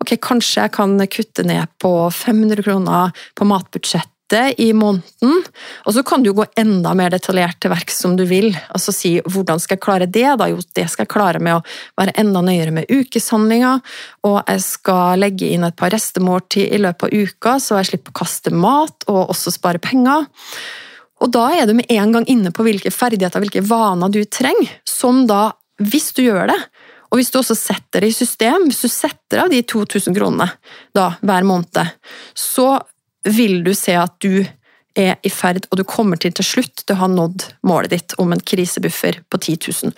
Ok, 0.00 0.16
Kanskje 0.24 0.64
jeg 0.64 0.72
kan 0.72 0.98
kutte 1.08 1.44
ned 1.44 1.68
på 1.82 1.92
500 2.12 2.62
kroner 2.64 3.12
på 3.36 3.48
matbudsjett 3.48 4.13
snittet 4.34 4.60
i 4.60 4.72
måneden. 4.72 5.44
Og 5.84 5.94
så 5.94 6.02
kan 6.02 6.22
du 6.22 6.32
gå 6.32 6.44
enda 6.56 6.94
mer 6.94 7.10
detaljert 7.10 7.60
til 7.60 7.70
verks 7.70 7.98
som 8.00 8.16
du 8.16 8.24
vil. 8.24 8.56
Altså 8.70 8.92
si 8.92 9.20
hvordan 9.20 9.60
skal 9.60 9.76
jeg 9.76 9.82
klare 9.82 10.06
det? 10.06 10.36
Da? 10.38 10.48
Jo, 10.48 10.58
det 10.74 10.88
skal 10.90 11.04
jeg 11.04 11.12
klare 11.12 11.40
med 11.40 11.56
å 11.56 11.62
være 11.98 12.14
enda 12.18 12.42
nøyere 12.42 12.72
med 12.72 12.90
ukeshandlinga, 12.90 13.80
og 14.24 14.42
jeg 14.48 14.62
skal 14.62 15.20
legge 15.20 15.50
inn 15.52 15.64
et 15.64 15.76
par 15.76 15.92
restemåltid 15.92 16.72
i 16.72 16.78
løpet 16.78 17.08
av 17.08 17.12
uka, 17.14 17.58
så 17.60 17.78
jeg 17.78 17.92
slipper 17.92 18.14
å 18.14 18.20
kaste 18.22 18.50
mat 18.50 19.06
og 19.08 19.30
også 19.30 19.54
spare 19.54 19.78
penger. 19.78 20.26
Og 21.22 21.30
da 21.32 21.50
er 21.54 21.66
du 21.66 21.74
med 21.74 21.90
en 21.90 22.12
gang 22.12 22.24
inne 22.28 22.52
på 22.52 22.64
hvilke 22.66 22.90
ferdigheter, 22.92 23.40
hvilke 23.40 23.64
vaner 23.64 24.10
du 24.12 24.24
trenger, 24.24 24.80
som 24.84 25.26
da, 25.28 25.52
hvis 25.82 26.12
du 26.16 26.24
gjør 26.26 26.50
det, 26.50 26.58
og 27.10 27.20
hvis 27.20 27.30
du 27.30 27.38
også 27.38 27.54
setter 27.54 28.02
det 28.02 28.10
i 28.10 28.16
system, 28.16 28.64
hvis 28.66 28.82
du 28.82 28.90
setter 28.90 29.44
av 29.44 29.52
de 29.52 29.60
2000 29.62 30.16
kronene 30.16 30.48
da, 30.96 31.12
hver 31.22 31.46
måned, 31.46 31.92
så 32.34 32.80
vil 33.24 33.62
du 33.64 33.72
se 33.76 33.96
at 33.98 34.16
du 34.24 34.44
er 34.94 35.16
i 35.26 35.30
ferd, 35.32 35.66
og 35.70 35.80
du 35.80 35.84
kommer 35.88 36.20
til 36.20 36.34
til 36.36 36.46
slutt 36.46 36.84
til 36.84 36.94
å 36.94 37.00
ha 37.02 37.08
nådd 37.10 37.48
målet 37.66 37.94
ditt 37.96 38.14
om 38.22 38.32
en 38.34 38.42
krisebuffer 38.42 39.20
på 39.28 39.40
10 39.40 39.58
000. 39.90 39.94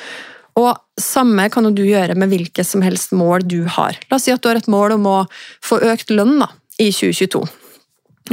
Og 0.57 0.73
Samme 0.97 1.51
kan 1.53 1.67
du 1.77 1.83
gjøre 1.85 2.15
med 2.17 2.31
hvilke 2.33 2.65
som 2.65 2.81
helst 2.81 3.11
mål 3.13 3.45
du 3.45 3.67
har. 3.69 3.99
La 4.09 4.17
oss 4.17 4.25
si 4.25 4.33
at 4.33 4.41
du 4.41 4.49
har 4.49 4.57
et 4.57 4.71
mål 4.73 4.95
om 4.95 5.09
å 5.11 5.17
få 5.65 5.83
økt 5.85 6.09
lønn 6.15 6.39
da, 6.41 6.49
i 6.81 6.89
2022. 6.89 7.43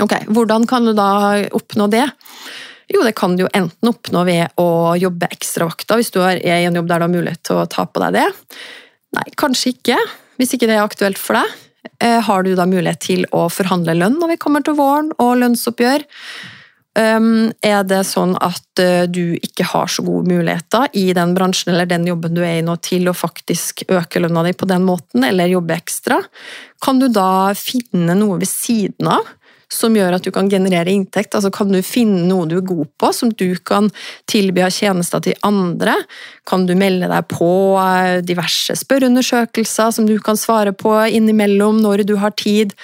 Ok, 0.04 0.16
Hvordan 0.32 0.64
kan 0.70 0.88
du 0.88 0.94
da 0.96 1.10
oppnå 1.52 1.90
det? 1.92 2.06
Jo, 2.94 3.04
det 3.04 3.16
kan 3.20 3.36
du 3.36 3.44
jo 3.44 3.52
enten 3.52 3.92
oppnå 3.92 4.24
ved 4.28 4.56
å 4.60 4.96
jobbe 5.00 5.28
ekstravakter, 5.36 6.00
hvis 6.00 6.14
du 6.16 6.22
er 6.24 6.40
i 6.40 6.64
en 6.64 6.80
jobb 6.80 6.88
der 6.88 7.04
du 7.04 7.08
har 7.08 7.14
mulighet 7.14 7.44
til 7.44 7.60
å 7.60 7.68
ta 7.68 7.86
på 7.90 8.02
deg 8.06 8.16
det. 8.16 8.26
Nei, 9.18 9.28
kanskje 9.40 9.76
ikke, 9.76 10.00
hvis 10.40 10.56
ikke 10.56 10.70
det 10.70 10.78
er 10.78 10.86
aktuelt 10.86 11.20
for 11.20 11.38
deg. 11.38 11.60
Eh, 12.00 12.19
har 12.22 12.43
du 12.43 12.54
da 12.56 12.65
mulighet 12.69 13.04
til 13.04 13.26
å 13.36 13.48
forhandle 13.52 13.96
lønn 13.98 14.19
når 14.22 14.36
vi 14.36 14.41
kommer 14.41 14.63
til 14.65 14.78
våren, 14.80 15.12
og 15.19 15.38
lønnsoppgjør? 15.41 16.06
Ehm, 17.00 17.52
er 17.65 17.82
det 17.89 18.04
sånn 18.06 18.36
at 18.38 18.82
eh, 18.82 19.06
du 19.10 19.34
ikke 19.41 19.65
har 19.72 19.89
så 19.89 20.04
gode 20.06 20.30
muligheter 20.30 20.91
i 21.00 21.08
den 21.17 21.34
bransjen 21.34 21.74
eller 21.74 21.89
den 21.89 22.06
jobben 22.06 22.36
du 22.38 22.43
er 22.46 22.60
i 22.60 22.65
nå 22.65 22.76
til 22.86 23.10
å 23.10 23.15
faktisk 23.17 23.82
øke 23.89 24.22
lønna 24.22 24.43
di 24.46 24.54
på 24.54 24.69
den 24.69 24.86
måten, 24.86 25.26
eller 25.26 25.50
jobbe 25.50 25.74
ekstra? 25.80 26.19
Kan 26.84 27.02
du 27.02 27.08
da 27.10 27.54
finne 27.58 28.13
noe 28.19 28.38
ved 28.43 28.52
siden 28.52 29.10
av 29.10 29.32
som 29.74 29.96
gjør 29.98 30.18
at 30.18 30.26
du 30.26 30.32
kan 30.34 30.50
generere 30.52 30.94
inntekt? 30.94 31.36
Altså 31.36 31.52
Kan 31.54 31.74
du 31.74 31.82
finne 31.86 32.26
noe 32.30 32.48
du 32.50 32.58
er 32.60 32.68
god 32.68 32.92
på, 33.02 33.12
som 33.16 33.32
du 33.34 33.56
kan 33.66 33.90
tilby 34.32 34.64
av 34.66 34.74
tjenester 34.76 35.24
til 35.26 35.38
andre? 35.48 35.96
Kan 36.50 36.68
du 36.70 36.76
melde 36.80 37.10
deg 37.12 37.28
på 37.32 37.50
eh, 37.82 38.22
diverse 38.26 38.78
spørreundersøkelser 38.84 39.92
som 39.96 40.08
du 40.10 40.18
kan 40.24 40.40
svare 40.40 40.76
på 40.76 40.96
innimellom 41.10 41.82
når 41.84 42.06
du 42.08 42.18
har 42.22 42.36
tid? 42.40 42.78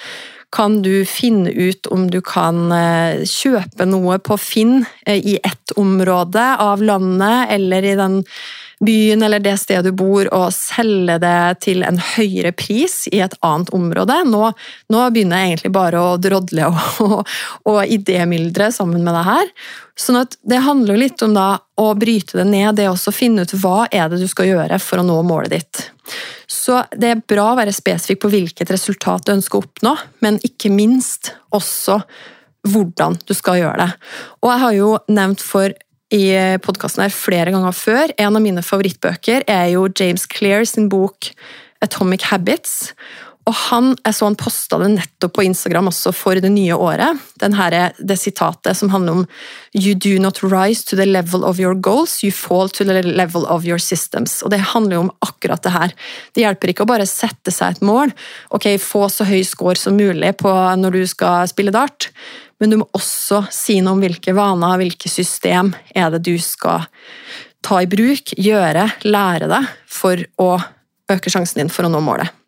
Kan 0.50 0.80
du 0.82 1.04
finne 1.06 1.52
ut 1.54 1.86
om 1.94 2.08
du 2.10 2.18
kan 2.26 2.72
eh, 2.74 3.22
kjøpe 3.28 3.86
noe 3.86 4.18
på 4.18 4.38
Finn 4.40 4.80
eh, 5.06 5.20
i 5.22 5.36
ett 5.38 5.76
område 5.78 6.42
av 6.58 6.82
landet, 6.82 7.52
eller 7.54 7.86
i 7.86 7.94
den 7.98 8.24
byen 8.84 9.22
eller 9.22 9.42
det 9.44 9.56
stedet 9.60 9.84
du 9.84 9.96
bor, 9.96 10.28
og 10.32 10.52
selge 10.56 11.18
det 11.20 11.60
til 11.66 11.84
en 11.84 12.00
høyere 12.14 12.52
pris 12.56 13.04
i 13.12 13.20
et 13.20 13.36
annet 13.44 13.72
område. 13.76 14.16
Nå, 14.28 14.50
nå 14.92 15.04
begynner 15.12 15.42
jeg 15.42 15.52
egentlig 15.52 15.72
bare 15.74 16.00
å 16.00 16.16
drodle 16.20 16.70
og, 16.70 16.80
og, 17.06 17.36
og 17.68 17.94
idémyldre 17.98 18.70
sammen 18.74 19.04
med 19.04 19.16
det 19.18 19.26
her. 19.28 19.54
Sånn 20.00 20.22
at 20.22 20.38
Det 20.40 20.62
handler 20.64 20.96
litt 20.96 21.20
om 21.22 21.36
da, 21.36 21.60
å 21.80 21.92
bryte 21.98 22.40
det 22.40 22.48
ned, 22.48 22.78
det 22.80 22.88
å 22.88 23.12
finne 23.12 23.44
ut 23.44 23.54
hva 23.60 23.84
er 23.92 24.08
det 24.08 24.22
du 24.22 24.28
skal 24.30 24.48
gjøre 24.48 24.80
for 24.80 25.02
å 25.02 25.06
nå 25.06 25.20
målet 25.28 25.58
ditt. 25.58 25.84
Så 26.48 26.82
Det 26.90 27.12
er 27.12 27.24
bra 27.28 27.52
å 27.52 27.60
være 27.60 27.76
spesifikk 27.76 28.24
på 28.24 28.32
hvilket 28.32 28.72
resultat 28.72 29.26
du 29.26 29.36
ønsker 29.36 29.60
å 29.60 29.64
oppnå, 29.66 29.96
men 30.24 30.40
ikke 30.46 30.72
minst 30.72 31.34
også 31.52 32.00
hvordan 32.68 33.16
du 33.28 33.32
skal 33.36 33.60
gjøre 33.60 33.84
det. 33.84 33.92
Og 34.40 34.50
Jeg 34.52 34.64
har 34.64 34.74
jo 34.76 34.90
nevnt 35.12 35.44
for 35.44 35.76
i 36.10 36.24
podkasten 36.64 37.04
her 37.04 37.14
flere 37.14 37.54
ganger 37.54 37.74
før. 37.76 38.14
En 38.18 38.36
av 38.36 38.42
mine 38.42 38.62
favorittbøker 38.66 39.46
er 39.50 39.66
jo 39.74 39.86
James 39.88 40.26
Clear 40.30 40.66
sin 40.68 40.88
bok 40.92 41.30
Atomic 41.84 42.28
Habits. 42.30 42.92
Og 43.50 43.56
han, 43.66 43.94
Jeg 44.06 44.14
så 44.14 44.28
han 44.28 44.38
posta 44.38 44.78
det 44.78 44.92
nettopp 44.92 45.32
på 45.34 45.44
Instagram 45.48 45.88
også 45.90 46.12
for 46.14 46.38
det 46.38 46.52
nye 46.54 46.76
året. 46.76 47.18
Her, 47.42 47.76
det 47.98 48.18
sitatet 48.20 48.78
som 48.78 48.92
handler 48.92 49.20
om 49.20 49.24
You 49.74 49.94
do 49.94 50.18
not 50.22 50.42
rise 50.44 50.84
to 50.86 50.96
the 50.96 51.06
level 51.06 51.42
of 51.44 51.58
your 51.58 51.74
goals, 51.74 52.20
you 52.22 52.30
fall 52.30 52.70
to 52.70 52.84
the 52.86 53.02
level 53.02 53.46
of 53.50 53.66
your 53.66 53.78
systems. 53.82 54.40
Og 54.42 54.50
Det 54.54 54.60
handler 54.74 54.96
jo 54.96 55.02
om 55.08 55.12
akkurat 55.26 55.62
det 55.62 55.74
her. 55.74 55.94
Det 56.34 56.44
hjelper 56.44 56.72
ikke 56.72 56.86
å 56.86 56.92
bare 56.92 57.08
sette 57.10 57.50
seg 57.50 57.76
et 57.76 57.82
mål. 57.82 58.14
ok, 58.50 58.78
Få 58.78 59.08
så 59.10 59.26
høy 59.26 59.42
score 59.44 59.76
som 59.76 59.98
mulig 59.98 60.34
når 60.40 60.90
du 60.92 61.06
skal 61.06 61.48
spille 61.48 61.74
dart, 61.74 62.10
men 62.60 62.70
du 62.70 62.76
må 62.76 62.88
også 62.94 63.46
si 63.50 63.80
noe 63.80 63.96
om 63.96 64.02
hvilke 64.02 64.34
vaner, 64.36 64.78
hvilke 64.78 65.08
system 65.08 65.74
er 65.94 66.10
det 66.10 66.22
du 66.22 66.36
skal 66.38 66.86
ta 67.62 67.80
i 67.82 67.88
bruk, 67.90 68.34
gjøre, 68.36 68.90
lære 69.04 69.48
deg 69.50 69.70
for 69.88 70.20
å 70.38 70.52
øke 71.10 71.32
sjansen 71.32 71.64
din 71.64 71.72
for 71.72 71.88
å 71.88 71.92
nå 71.92 72.00
målet. 72.04 72.39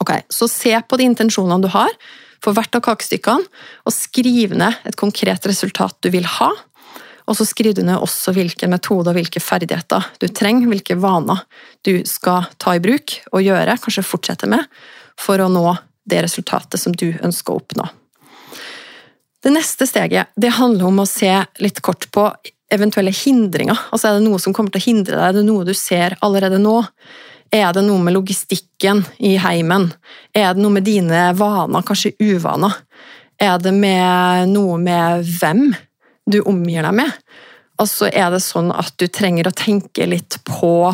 Ok, 0.00 0.10
Så 0.32 0.48
se 0.48 0.72
på 0.80 0.96
de 0.96 1.04
intensjonene 1.04 1.62
du 1.62 1.68
har 1.72 1.92
for 2.40 2.56
hvert 2.56 2.74
av 2.78 2.82
kakestykkene, 2.86 3.44
og 3.84 3.92
skriv 3.92 4.54
ned 4.56 4.88
et 4.88 4.96
konkret 4.96 5.44
resultat 5.48 5.98
du 6.00 6.08
vil 6.14 6.24
ha. 6.38 6.48
Og 7.28 7.36
så 7.36 7.44
skriver 7.46 7.76
du 7.76 7.84
ned 7.86 8.00
også 8.00 8.32
hvilke 8.34 8.68
metoder 8.70 9.12
og 9.12 9.18
hvilke 9.18 9.42
ferdigheter 9.44 10.08
du 10.22 10.26
trenger, 10.32 10.70
hvilke 10.70 10.96
vaner 10.98 11.44
du 11.86 12.00
skal 12.08 12.48
ta 12.58 12.74
i 12.74 12.82
bruk 12.82 13.20
og 13.30 13.44
gjøre, 13.44 13.76
kanskje 13.82 14.06
fortsette 14.06 14.48
med, 14.50 14.64
for 15.20 15.42
å 15.42 15.50
nå 15.52 15.66
det 16.08 16.24
resultatet 16.24 16.80
som 16.80 16.96
du 16.96 17.12
ønsker 17.20 17.52
å 17.52 17.60
oppnå. 17.60 17.86
Det 19.40 19.52
neste 19.52 19.86
steget 19.88 20.32
det 20.36 20.56
handler 20.56 20.88
om 20.88 21.04
å 21.04 21.08
se 21.08 21.30
litt 21.62 21.80
kort 21.84 22.08
på 22.12 22.26
eventuelle 22.72 23.12
hindringer. 23.14 23.78
Altså 23.90 24.10
Er 24.10 24.18
det 24.18 24.26
noe 24.26 24.40
som 24.42 24.54
kommer 24.56 24.72
til 24.72 24.80
å 24.82 24.88
hindre 24.88 25.16
deg? 25.16 25.26
Er 25.28 25.38
det 25.38 25.46
noe 25.46 25.66
du 25.66 25.72
ser 25.76 26.16
allerede 26.24 26.60
nå? 26.60 26.80
Er 27.50 27.72
det 27.74 27.82
noe 27.82 27.98
med 28.02 28.14
logistikken 28.14 29.02
i 29.18 29.34
heimen? 29.42 29.88
Er 30.34 30.54
det 30.54 30.62
noe 30.62 30.76
med 30.76 30.86
dine 30.86 31.30
vaner, 31.34 31.82
kanskje 31.86 32.14
uvaner? 32.22 32.76
Er 33.40 33.58
det 33.58 33.72
med 33.74 34.52
noe 34.52 34.78
med 34.78 35.24
hvem 35.40 35.70
du 36.30 36.40
omgir 36.46 36.86
deg 36.86 36.98
med? 37.00 37.16
Altså 37.80 38.10
Er 38.12 38.28
det 38.30 38.42
sånn 38.44 38.68
at 38.70 38.92
du 39.00 39.06
trenger 39.08 39.48
å 39.48 39.56
tenke 39.56 40.06
litt 40.06 40.36
på 40.46 40.92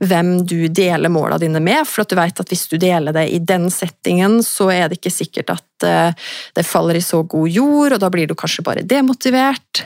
hvem 0.00 0.46
du 0.48 0.68
deler 0.68 1.12
måla 1.12 1.38
dine 1.38 1.60
med. 1.60 1.84
For 1.88 2.04
at 2.04 2.12
du 2.12 2.16
vet 2.18 2.40
at 2.40 2.52
hvis 2.52 2.66
du 2.70 2.78
deler 2.80 3.14
det 3.16 3.26
i 3.34 3.40
den 3.44 3.68
settingen, 3.72 4.40
så 4.46 4.70
er 4.72 4.88
det 4.88 5.00
ikke 5.00 5.12
sikkert 5.12 5.52
at 5.56 5.86
eh, 5.86 6.28
det 6.56 6.66
faller 6.66 6.96
i 6.96 7.04
så 7.04 7.22
god 7.28 7.50
jord, 7.52 7.96
og 7.96 8.00
da 8.00 8.10
blir 8.12 8.30
du 8.30 8.36
kanskje 8.38 8.64
bare 8.66 8.86
demotivert. 8.86 9.84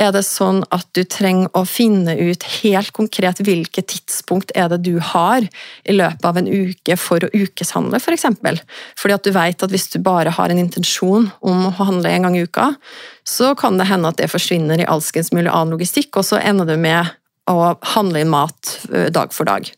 Er 0.00 0.14
det 0.14 0.22
sånn 0.24 0.62
at 0.72 0.86
du 0.96 1.02
trenger 1.04 1.50
å 1.56 1.66
finne 1.68 2.14
ut 2.16 2.44
helt 2.62 2.92
konkret 2.96 3.42
hvilket 3.44 3.90
tidspunkt 3.92 4.54
er 4.56 4.70
det 4.72 4.80
du 4.86 4.94
har 5.10 5.44
i 5.44 5.96
løpet 5.96 6.24
av 6.24 6.40
en 6.40 6.48
uke 6.48 6.96
for 6.96 7.26
å 7.26 7.30
ukeshandle, 7.34 8.00
f.eks. 8.00 8.06
For 8.06 8.16
eksempel? 8.16 8.60
Fordi 8.96 9.16
at 9.18 9.28
du 9.28 9.34
vet 9.36 9.64
at 9.66 9.74
hvis 9.74 9.90
du 9.92 9.98
bare 10.04 10.32
har 10.32 10.52
en 10.52 10.62
intensjon 10.62 11.28
om 11.44 11.66
å 11.68 11.74
handle 11.82 12.12
en 12.12 12.28
gang 12.28 12.38
i 12.38 12.46
uka, 12.48 12.72
så 13.28 13.52
kan 13.58 13.76
det 13.76 13.90
hende 13.90 14.08
at 14.08 14.20
det 14.20 14.30
forsvinner 14.32 14.80
i 14.80 14.88
alskens 14.88 15.34
mulig 15.36 15.50
annen 15.52 15.76
logistikk, 15.76 16.14
og 16.16 16.26
så 16.30 16.40
ender 16.40 16.68
du 16.68 16.80
med 16.80 17.12
å 17.50 17.74
handle 17.94 18.22
inn 18.22 18.32
mat 18.32 18.78
eh, 18.94 19.10
dag 19.12 19.34
for 19.36 19.48
dag. 19.48 19.68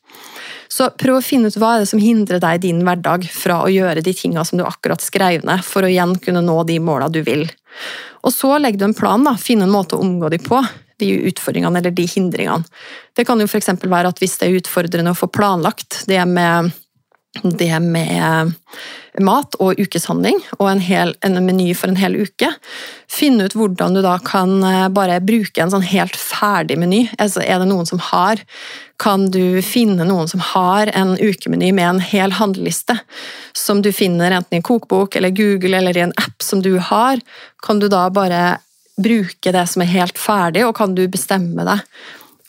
Så 0.73 0.89
prøv 0.97 1.19
å 1.19 1.25
finne 1.25 1.51
ut 1.51 1.59
hva 1.61 1.75
er 1.75 1.83
det 1.83 1.91
som 1.91 2.01
hindrer 2.01 2.41
deg 2.41 2.61
i 2.61 2.63
din 2.69 2.81
hverdag 2.87 3.27
fra 3.29 3.59
å 3.65 3.73
gjøre 3.73 4.05
de 4.05 4.15
tingene 4.17 4.45
som 4.49 4.61
du 4.61 4.65
akkurat 4.65 5.03
skrev 5.05 5.45
ned, 5.45 5.65
for 5.67 5.85
å 5.85 5.91
igjen 5.91 6.15
kunne 6.23 6.45
nå 6.45 6.63
de 6.69 6.79
måla 6.81 7.11
du 7.13 7.21
vil. 7.27 7.45
Og 8.23 8.35
så 8.35 8.55
legger 8.59 8.83
du 8.83 8.87
en 8.91 8.97
plan, 8.97 9.25
da. 9.27 9.35
Finn 9.41 9.65
en 9.65 9.73
måte 9.73 9.99
å 9.99 10.05
omgå 10.05 10.31
de 10.33 10.39
på, 10.43 10.61
de 11.03 11.11
utfordringene 11.31 11.83
eller 11.83 11.95
de 11.95 12.07
hindringene. 12.07 12.69
Det 13.17 13.27
kan 13.29 13.41
jo 13.43 13.49
f.eks. 13.49 13.73
være 13.83 14.13
at 14.13 14.23
hvis 14.23 14.39
det 14.41 14.49
er 14.49 14.61
utfordrende 14.61 15.15
å 15.15 15.19
få 15.19 15.31
planlagt 15.33 16.05
det 16.11 16.23
med 16.31 16.73
det 17.43 17.81
med 17.81 18.53
mat 19.20 19.57
og 19.61 19.81
ukeshandling 19.81 20.38
og 20.59 20.68
en, 20.70 20.81
hel, 20.81 21.12
en 21.27 21.37
meny 21.44 21.72
for 21.77 21.92
en 21.92 21.98
hel 22.01 22.16
uke. 22.22 22.48
Finne 23.11 23.48
ut 23.48 23.57
hvordan 23.59 23.96
du 23.96 24.01
da 24.05 24.16
kan 24.25 24.55
eh, 24.64 24.87
bare 24.94 25.20
bruke 25.25 25.61
en 25.61 25.72
sånn 25.72 25.85
helt 25.85 26.16
ferdig 26.16 26.79
meny. 26.81 27.05
Altså, 27.20 27.42
er 27.44 27.61
det 27.61 27.68
noen 27.72 27.88
som 27.88 28.01
har 28.12 28.40
Kan 29.03 29.33
du 29.35 29.59
finne 29.66 30.05
noen 30.07 30.29
som 30.31 30.38
har 30.53 30.87
en 30.94 31.16
ukemeny 31.18 31.72
med 31.75 31.88
en 31.88 32.01
hel 32.07 32.31
handleliste, 32.38 32.94
som 33.53 33.81
du 33.83 33.90
finner 33.90 34.31
enten 34.31 34.55
i 34.55 34.61
en 34.61 34.62
kokebok 34.62 35.16
eller 35.18 35.35
Google 35.35 35.81
eller 35.81 35.96
i 35.98 36.05
en 36.05 36.14
app 36.22 36.44
som 36.44 36.62
du 36.62 36.77
har? 36.79 37.18
Kan 37.66 37.83
du 37.83 37.88
da 37.90 38.07
bare 38.14 38.61
bruke 39.03 39.51
det 39.53 39.66
som 39.72 39.83
er 39.83 39.90
helt 39.90 40.20
ferdig, 40.20 40.62
og 40.68 40.77
kan 40.79 40.94
du 40.94 41.03
bestemme 41.11 41.66
deg? 41.66 41.83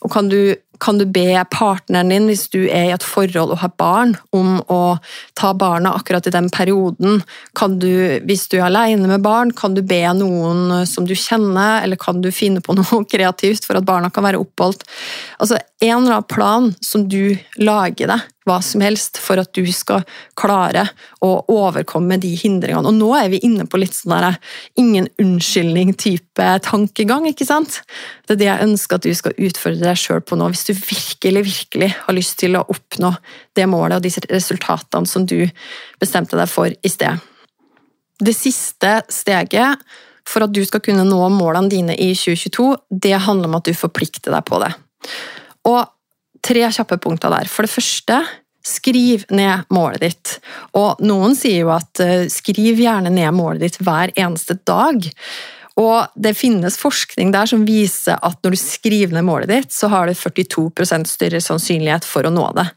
Og 0.04 0.12
kan 0.12 0.28
du 0.28 0.54
kan 0.84 0.98
du 0.98 1.04
be 1.06 1.38
partneren 1.50 2.10
din, 2.10 2.26
hvis 2.28 2.48
du 2.52 2.64
er 2.66 2.88
i 2.88 2.94
et 2.94 3.04
forhold 3.06 3.54
og 3.54 3.60
har 3.62 3.72
barn, 3.80 4.14
om 4.34 4.58
å 4.68 4.96
ta 5.38 5.52
barna 5.56 5.94
akkurat 5.96 6.26
i 6.28 6.34
den 6.34 6.50
perioden? 6.52 7.22
Kan 7.56 7.78
du, 7.82 8.20
hvis 8.26 8.46
du 8.50 8.58
er 8.58 8.66
alene 8.66 9.08
med 9.08 9.24
barn, 9.24 9.54
kan 9.56 9.76
du 9.76 9.82
be 9.86 10.02
noen 10.18 10.84
som 10.90 11.06
du 11.08 11.14
kjenner, 11.16 11.82
eller 11.84 12.00
kan 12.00 12.20
du 12.24 12.30
finne 12.34 12.60
på 12.64 12.76
noe 12.78 13.04
kreativt 13.08 13.64
for 13.68 13.80
at 13.80 13.88
barna 13.88 14.10
kan 14.12 14.26
være 14.26 14.42
oppholdt? 14.42 14.84
Altså, 15.38 15.62
En 15.84 15.98
eller 16.00 16.14
annen 16.14 16.30
plan 16.30 16.70
som 16.84 17.02
du 17.08 17.36
lager 17.60 18.08
deg 18.08 18.33
hva 18.44 18.58
som 18.64 18.82
helst 18.84 19.18
for 19.20 19.40
at 19.40 19.50
du 19.56 19.64
skal 19.72 20.04
klare 20.38 20.86
å 21.24 21.30
overkomme 21.52 22.18
de 22.20 22.34
hindringene. 22.36 22.90
Og 22.90 22.96
nå 22.96 23.10
er 23.16 23.30
vi 23.32 23.40
inne 23.46 23.66
på 23.68 23.80
litt 23.80 23.96
sånn 23.96 24.14
der 24.14 24.38
ingen 24.80 25.08
unnskyldning-type 25.20 26.48
tankegang, 26.66 27.28
ikke 27.30 27.48
sant? 27.48 27.80
Det 28.26 28.36
er 28.36 28.42
det 28.42 28.50
jeg 28.50 28.68
ønsker 28.68 29.00
at 29.00 29.08
du 29.08 29.16
skal 29.16 29.36
utfordre 29.48 29.88
deg 29.88 30.00
sjøl 30.00 30.24
på 30.24 30.38
nå, 30.38 30.50
hvis 30.52 30.66
du 30.68 30.74
virkelig, 30.76 31.44
virkelig 31.48 31.92
har 32.04 32.16
lyst 32.16 32.38
til 32.42 32.58
å 32.60 32.66
oppnå 32.68 33.14
det 33.56 33.68
målet 33.70 33.98
og 33.98 34.04
de 34.04 34.34
resultatene 34.34 35.08
som 35.08 35.24
du 35.28 35.38
bestemte 36.02 36.36
deg 36.38 36.50
for 36.50 36.68
i 36.68 36.92
sted. 36.92 37.22
Det 38.20 38.36
siste 38.36 39.00
steget 39.12 39.80
for 40.28 40.44
at 40.44 40.52
du 40.54 40.62
skal 40.64 40.82
kunne 40.84 41.04
nå 41.06 41.20
målene 41.32 41.72
dine 41.72 41.96
i 42.00 42.12
2022, 42.16 42.68
det 42.90 43.16
handler 43.26 43.50
om 43.50 43.58
at 43.58 43.68
du 43.68 43.76
forplikter 43.76 44.32
deg 44.32 44.46
på 44.48 44.60
det. 44.62 44.72
Og 45.68 45.80
tre 46.44 46.64
kjappe 46.76 46.98
punkter 47.02 47.32
der. 47.32 47.50
For 47.50 47.66
det 47.66 47.72
første, 47.74 48.20
skriv 48.64 49.26
ned 49.34 49.68
målet 49.74 50.04
ditt. 50.04 50.38
Og 50.78 51.00
noen 51.04 51.36
sier 51.36 51.64
jo 51.64 51.72
at 51.74 52.00
uh, 52.00 52.24
skriv 52.32 52.80
gjerne 52.80 53.12
ned 53.12 53.34
målet 53.36 53.66
ditt 53.66 53.80
hver 53.84 54.12
eneste 54.16 54.56
dag. 54.64 55.04
Og 55.80 56.06
det 56.14 56.36
finnes 56.38 56.76
forskning 56.78 57.32
der 57.34 57.48
som 57.50 57.64
viser 57.66 58.20
at 58.22 58.38
når 58.46 58.54
du 58.54 58.58
skriver 58.60 59.16
ned 59.16 59.26
målet 59.26 59.50
ditt, 59.50 59.72
så 59.74 59.88
har 59.90 60.06
du 60.06 60.14
42% 60.14 61.08
større 61.10 61.40
sannsynlighet 61.42 62.06
for 62.06 62.28
å 62.28 62.30
nå 62.30 62.44
det. 62.54 62.68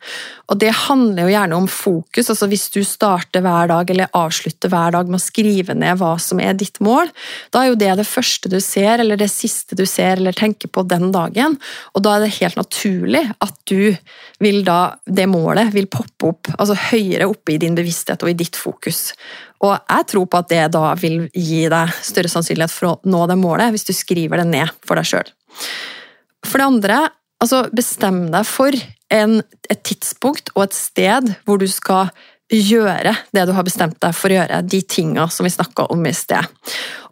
Og 0.50 0.58
det 0.64 0.72
handler 0.88 1.28
jo 1.28 1.34
gjerne 1.36 1.60
om 1.60 1.68
fokus. 1.70 2.32
altså 2.32 2.48
Hvis 2.50 2.66
du 2.74 2.80
starter 2.88 3.44
hver 3.46 3.70
dag 3.70 3.94
eller 3.94 4.10
avslutter 4.18 4.72
hver 4.74 4.96
dag 4.96 5.12
med 5.12 5.20
å 5.20 5.26
skrive 5.28 5.76
ned 5.78 6.00
hva 6.02 6.16
som 6.22 6.42
er 6.42 6.58
ditt 6.58 6.82
mål, 6.82 7.12
da 7.54 7.62
er 7.62 7.70
jo 7.70 7.80
det 7.84 7.94
det 8.02 8.08
første 8.10 8.50
du 8.50 8.58
ser, 8.64 9.04
eller 9.04 9.20
det 9.20 9.30
siste 9.30 9.78
du 9.78 9.86
ser 9.86 10.18
eller 10.18 10.34
tenker 10.34 10.72
på 10.74 10.82
den 10.90 11.12
dagen. 11.14 11.60
Og 11.94 12.02
da 12.02 12.16
er 12.16 12.26
det 12.26 12.38
helt 12.40 12.58
naturlig 12.58 13.28
at 13.38 13.54
du 13.70 13.94
vil 14.42 14.64
da, 14.66 14.96
det 15.06 15.30
målet 15.30 15.70
vil 15.76 15.86
poppe 15.92 16.32
opp 16.32 16.50
altså 16.58 16.78
høyere 16.90 17.30
oppe 17.30 17.54
i 17.54 17.62
din 17.62 17.78
bevissthet 17.78 18.26
og 18.26 18.34
i 18.34 18.40
ditt 18.42 18.58
fokus. 18.58 19.12
Og 19.66 19.74
jeg 19.74 20.08
tror 20.12 20.28
på 20.30 20.42
at 20.42 20.50
det 20.52 20.64
da 20.76 20.92
vil 21.00 21.26
gi 21.34 21.64
deg 21.72 21.94
større 22.06 22.32
sannsynlighet 22.32 22.74
for 22.74 22.92
å 22.92 23.10
nå 23.10 23.24
det 23.30 23.40
målet, 23.42 23.74
hvis 23.74 23.88
du 23.88 23.94
skriver 23.96 24.44
det 24.44 24.50
ned 24.52 24.74
for 24.86 25.00
deg 25.00 25.10
sjøl. 25.10 25.32
For 26.46 26.62
det 26.62 26.70
andre, 26.70 27.00
altså 27.42 27.66
bestem 27.76 28.28
deg 28.34 28.48
for 28.48 28.78
en, 29.14 29.40
et 29.70 29.84
tidspunkt 29.88 30.52
og 30.56 30.68
et 30.68 30.78
sted 30.78 31.34
hvor 31.48 31.62
du 31.62 31.68
skal 31.72 32.12
gjøre 32.54 33.12
det 33.36 33.44
du 33.48 33.52
har 33.56 33.66
bestemt 33.68 33.98
deg 34.00 34.16
for 34.16 34.32
å 34.32 34.38
gjøre, 34.38 34.62
de 34.64 34.80
tinga 34.88 35.28
som 35.34 35.48
vi 35.48 35.52
snakka 35.52 35.90
om 35.92 36.06
i 36.08 36.14
sted. 36.16 36.48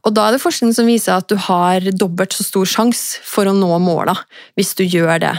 Og 0.05 0.13
Da 0.13 0.27
er 0.27 0.35
det 0.35 0.43
forskning 0.43 0.71
som 0.75 0.87
viser 0.87 1.17
at 1.17 1.27
du 1.27 1.35
har 1.35 1.81
dobbelt 1.97 2.35
så 2.35 2.45
stor 2.45 2.69
sjanse 2.69 3.23
for 3.25 3.49
å 3.49 3.55
nå 3.57 3.71
måla 3.81 4.13
hvis 4.55 4.75
du 4.77 4.85
gjør 4.85 5.17
det. 5.23 5.33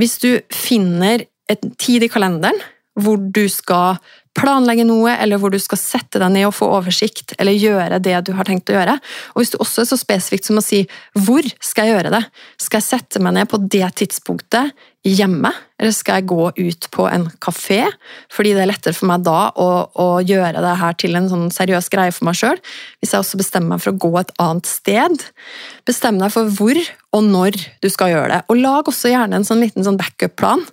Hvis 0.00 0.16
du 0.24 0.30
finner 0.54 1.26
en 1.48 1.76
tid 1.76 2.06
i 2.06 2.10
kalenderen 2.10 2.58
hvor 2.98 3.20
du 3.20 3.44
skal 3.52 4.00
planlegge 4.38 4.86
noe, 4.88 5.12
eller 5.18 5.40
hvor 5.40 5.52
du 5.52 5.58
skal 5.62 5.80
sette 5.80 6.20
deg 6.22 6.32
ned 6.34 6.48
og 6.48 6.54
få 6.56 6.68
oversikt, 6.78 7.34
eller 7.38 7.56
gjøre 7.56 8.00
det 8.02 8.16
du 8.26 8.32
har 8.38 8.48
tenkt 8.48 8.70
å 8.70 8.76
gjøre. 8.76 8.98
Og 9.34 9.42
hvis 9.42 9.54
du 9.54 9.58
også 9.60 9.82
er 9.84 9.90
så 9.90 9.98
spesifikt 10.00 10.48
som 10.48 10.60
å 10.60 10.64
si 10.64 10.86
'hvor 11.16 11.44
skal 11.60 11.86
jeg 11.86 11.94
gjøre 11.96 12.14
det'? 12.14 12.30
Skal 12.58 12.80
jeg 12.80 12.88
sette 12.88 13.20
meg 13.20 13.34
ned 13.34 13.48
på 13.48 13.58
det 13.68 13.88
tidspunktet 14.00 14.72
hjemme, 15.04 15.52
eller 15.78 15.92
skal 15.94 16.18
jeg 16.18 16.26
gå 16.26 16.52
ut 16.56 16.88
på 16.90 17.06
en 17.08 17.28
kafé? 17.40 17.86
Fordi 18.30 18.54
det 18.54 18.62
er 18.62 18.72
lettere 18.72 18.94
for 18.94 19.06
meg 19.06 19.24
da 19.24 19.50
å, 19.54 19.90
å 19.94 20.08
gjøre 20.20 20.60
det 20.60 20.76
her 20.78 20.92
til 20.94 21.16
en 21.16 21.28
sånn 21.28 21.50
seriøs 21.50 21.88
greie 21.88 22.12
for 22.12 22.24
meg 22.24 22.34
sjøl. 22.34 22.58
Hvis 23.00 23.12
jeg 23.12 23.20
også 23.20 23.38
bestemmer 23.38 23.76
meg 23.76 23.84
for 23.84 23.92
å 23.92 23.98
gå 23.98 24.12
et 24.20 24.32
annet 24.38 24.66
sted. 24.66 25.22
Bestem 25.86 26.18
deg 26.18 26.32
for 26.34 26.50
hvor 26.50 26.76
og 27.12 27.22
når 27.24 27.56
du 27.80 27.88
skal 27.88 28.12
gjøre 28.12 28.32
det. 28.34 28.42
Og 28.48 28.60
lag 28.60 28.88
også 28.88 29.12
gjerne 29.12 29.38
en 29.38 29.46
sånn 29.46 29.62
liten 29.64 29.86
sånn 29.86 30.00
backup-plan. 30.00 30.66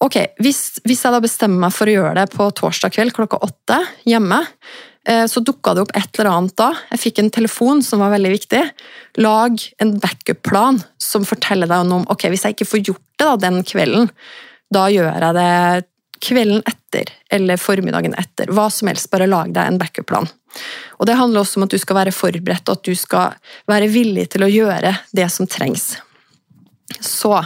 Ok, 0.00 0.16
hvis, 0.40 0.80
hvis, 0.86 1.02
jeg 1.04 1.12
da 1.12 1.20
bestemmer 1.20 1.66
meg 1.66 1.74
for 1.76 1.88
å 1.90 1.92
gjøre 1.92 2.14
det 2.22 2.30
på 2.32 2.46
torsdag 2.56 2.94
kveld 2.94 3.12
klokka 3.16 3.36
åtte 3.44 3.76
hjemme, 4.08 4.38
eh, 5.04 5.26
så 5.28 5.42
dukka 5.44 5.74
det 5.76 5.82
opp 5.84 5.92
et 5.98 6.16
eller 6.16 6.30
annet 6.30 6.54
da. 6.56 6.70
Jeg 6.94 7.02
fikk 7.02 7.20
en 7.20 7.32
telefon 7.36 7.82
som 7.84 8.00
var 8.00 8.14
veldig 8.14 8.30
viktig. 8.32 8.62
Lag 9.20 9.60
en 9.84 9.92
backup-plan 10.00 10.80
som 10.96 11.26
forteller 11.28 11.68
deg 11.68 11.92
om 11.92 12.06
ok, 12.08 12.30
hvis 12.32 12.46
jeg 12.46 12.56
ikke 12.56 12.70
får 12.70 12.84
gjort 12.88 13.04
det 13.20 13.26
da, 13.28 13.34
den 13.44 13.60
kvelden, 13.68 14.08
da 14.72 14.86
gjør 14.88 15.10
jeg 15.10 15.36
det 15.36 15.50
kvelden 16.20 16.62
etter 16.68 17.10
eller 17.36 17.60
formiddagen 17.60 18.16
etter. 18.20 18.52
Hva 18.56 18.68
som 18.72 18.88
helst, 18.88 19.10
bare 19.12 19.28
lag 19.28 19.52
deg 19.52 19.68
en 19.68 19.80
backup-plan. 19.80 20.28
Og 20.96 21.06
Det 21.06 21.16
handler 21.16 21.42
også 21.42 21.60
om 21.60 21.66
at 21.66 21.74
du 21.74 21.78
skal 21.80 21.98
være 21.98 22.14
forberedt 22.14 22.68
og 22.68 22.80
at 22.80 22.88
du 22.88 22.96
skal 22.96 23.36
være 23.68 23.90
villig 23.92 24.30
til 24.32 24.44
å 24.44 24.50
gjøre 24.50 24.94
det 25.16 25.28
som 25.32 25.48
trengs. 25.48 25.92
Så, 27.00 27.36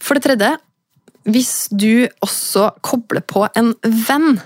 for 0.00 0.16
det 0.16 0.24
tredje, 0.24 0.54
hvis 1.24 1.68
du 1.72 2.06
også 2.24 2.70
kobler 2.84 3.24
på 3.24 3.46
en 3.56 3.72
venn 3.82 4.40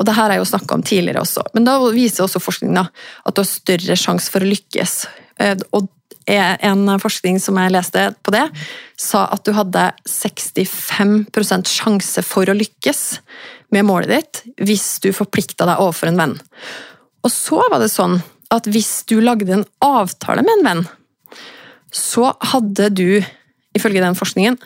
og 0.00 0.06
det 0.08 0.14
her 0.16 0.24
har 0.24 0.36
jeg 0.36 0.40
jo 0.42 0.50
snakka 0.52 0.76
om 0.76 0.84
tidligere 0.86 1.22
også, 1.22 1.42
men 1.54 1.66
da 1.66 1.76
viser 1.92 2.24
også 2.24 2.40
forskningen 2.42 2.80
at 2.80 3.34
du 3.34 3.42
har 3.42 3.48
større 3.48 3.96
sjanse 4.00 4.32
for 4.32 4.42
å 4.42 4.48
lykkes. 4.48 4.94
Eh, 5.42 5.58
og 5.76 5.90
en 6.32 6.86
forskning 7.02 7.40
som 7.42 7.58
jeg 7.58 7.74
leste 7.74 8.04
på 8.22 8.32
det, 8.34 8.44
sa 9.00 9.26
at 9.34 9.44
du 9.44 9.52
hadde 9.56 9.88
65% 10.08 11.70
sjanse 11.70 12.24
for 12.24 12.48
å 12.48 12.56
lykkes 12.56 13.02
med 13.74 13.86
målet 13.88 14.12
ditt 14.12 14.42
hvis 14.68 14.86
du 15.02 15.10
forplikta 15.16 15.66
deg 15.68 15.82
overfor 15.82 16.12
en 16.12 16.20
venn. 16.20 16.36
Og 17.22 17.30
så 17.32 17.62
var 17.66 17.82
det 17.82 17.90
sånn 17.92 18.20
at 18.52 18.68
hvis 18.70 19.02
du 19.08 19.18
lagde 19.22 19.54
en 19.54 19.66
avtale 19.84 20.44
med 20.44 20.60
en 20.60 20.66
venn, 20.68 20.84
så 21.92 22.30
hadde 22.52 22.88
du, 22.94 23.20
ifølge 23.76 24.02
den 24.04 24.16
forskningen, 24.16 24.56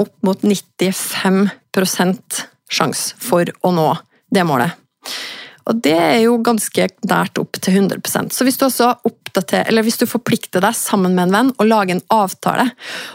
opp 0.00 0.14
mot 0.26 0.42
95% 0.42 2.42
sjanse 2.72 3.14
for 3.22 3.50
å 3.62 3.72
nå 3.74 3.90
det 4.32 4.44
målet. 4.46 4.74
Og 5.66 5.80
det 5.82 5.96
er 5.98 6.20
jo 6.22 6.36
ganske 6.46 6.86
nært 7.10 7.38
opp 7.42 7.58
til 7.58 7.80
100% 7.80 8.34
Så 8.34 8.46
hvis 8.46 8.58
du 8.60 8.68
eller 9.36 9.84
hvis 9.84 9.98
du 10.00 10.06
forplikter 10.08 10.62
deg 10.64 10.76
sammen 10.78 11.12
med 11.16 11.26
en 11.26 11.34
venn 11.34 11.50
og 11.58 11.68
lager 11.68 11.96
en 11.96 12.04
avtale 12.14 12.68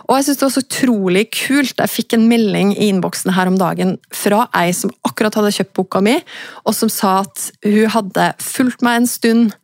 Og 0.06 0.18
jeg 0.18 0.28
synes 0.28 0.38
det 0.38 0.46
var 0.46 0.54
så 0.54 0.64
utrolig 0.66 1.24
kult. 1.34 1.80
Jeg 1.80 1.90
fikk 1.90 2.14
en 2.14 2.28
melding 2.30 2.76
i 2.76 2.92
innboksen 2.92 3.34
her 3.34 3.50
om 3.50 3.58
dagen 3.58 3.96
fra 4.14 4.44
ei 4.60 4.70
som 4.76 4.94
akkurat 5.08 5.40
hadde 5.40 5.54
kjøpt 5.56 5.74
boka 5.80 6.02
mi, 6.04 6.20
og 6.68 6.76
som 6.78 6.92
sa 6.94 7.22
at 7.24 7.48
hun 7.66 7.90
hadde 7.96 8.28
fulgt 8.44 8.86
meg 8.86 9.00
en 9.00 9.10
stund 9.10 9.56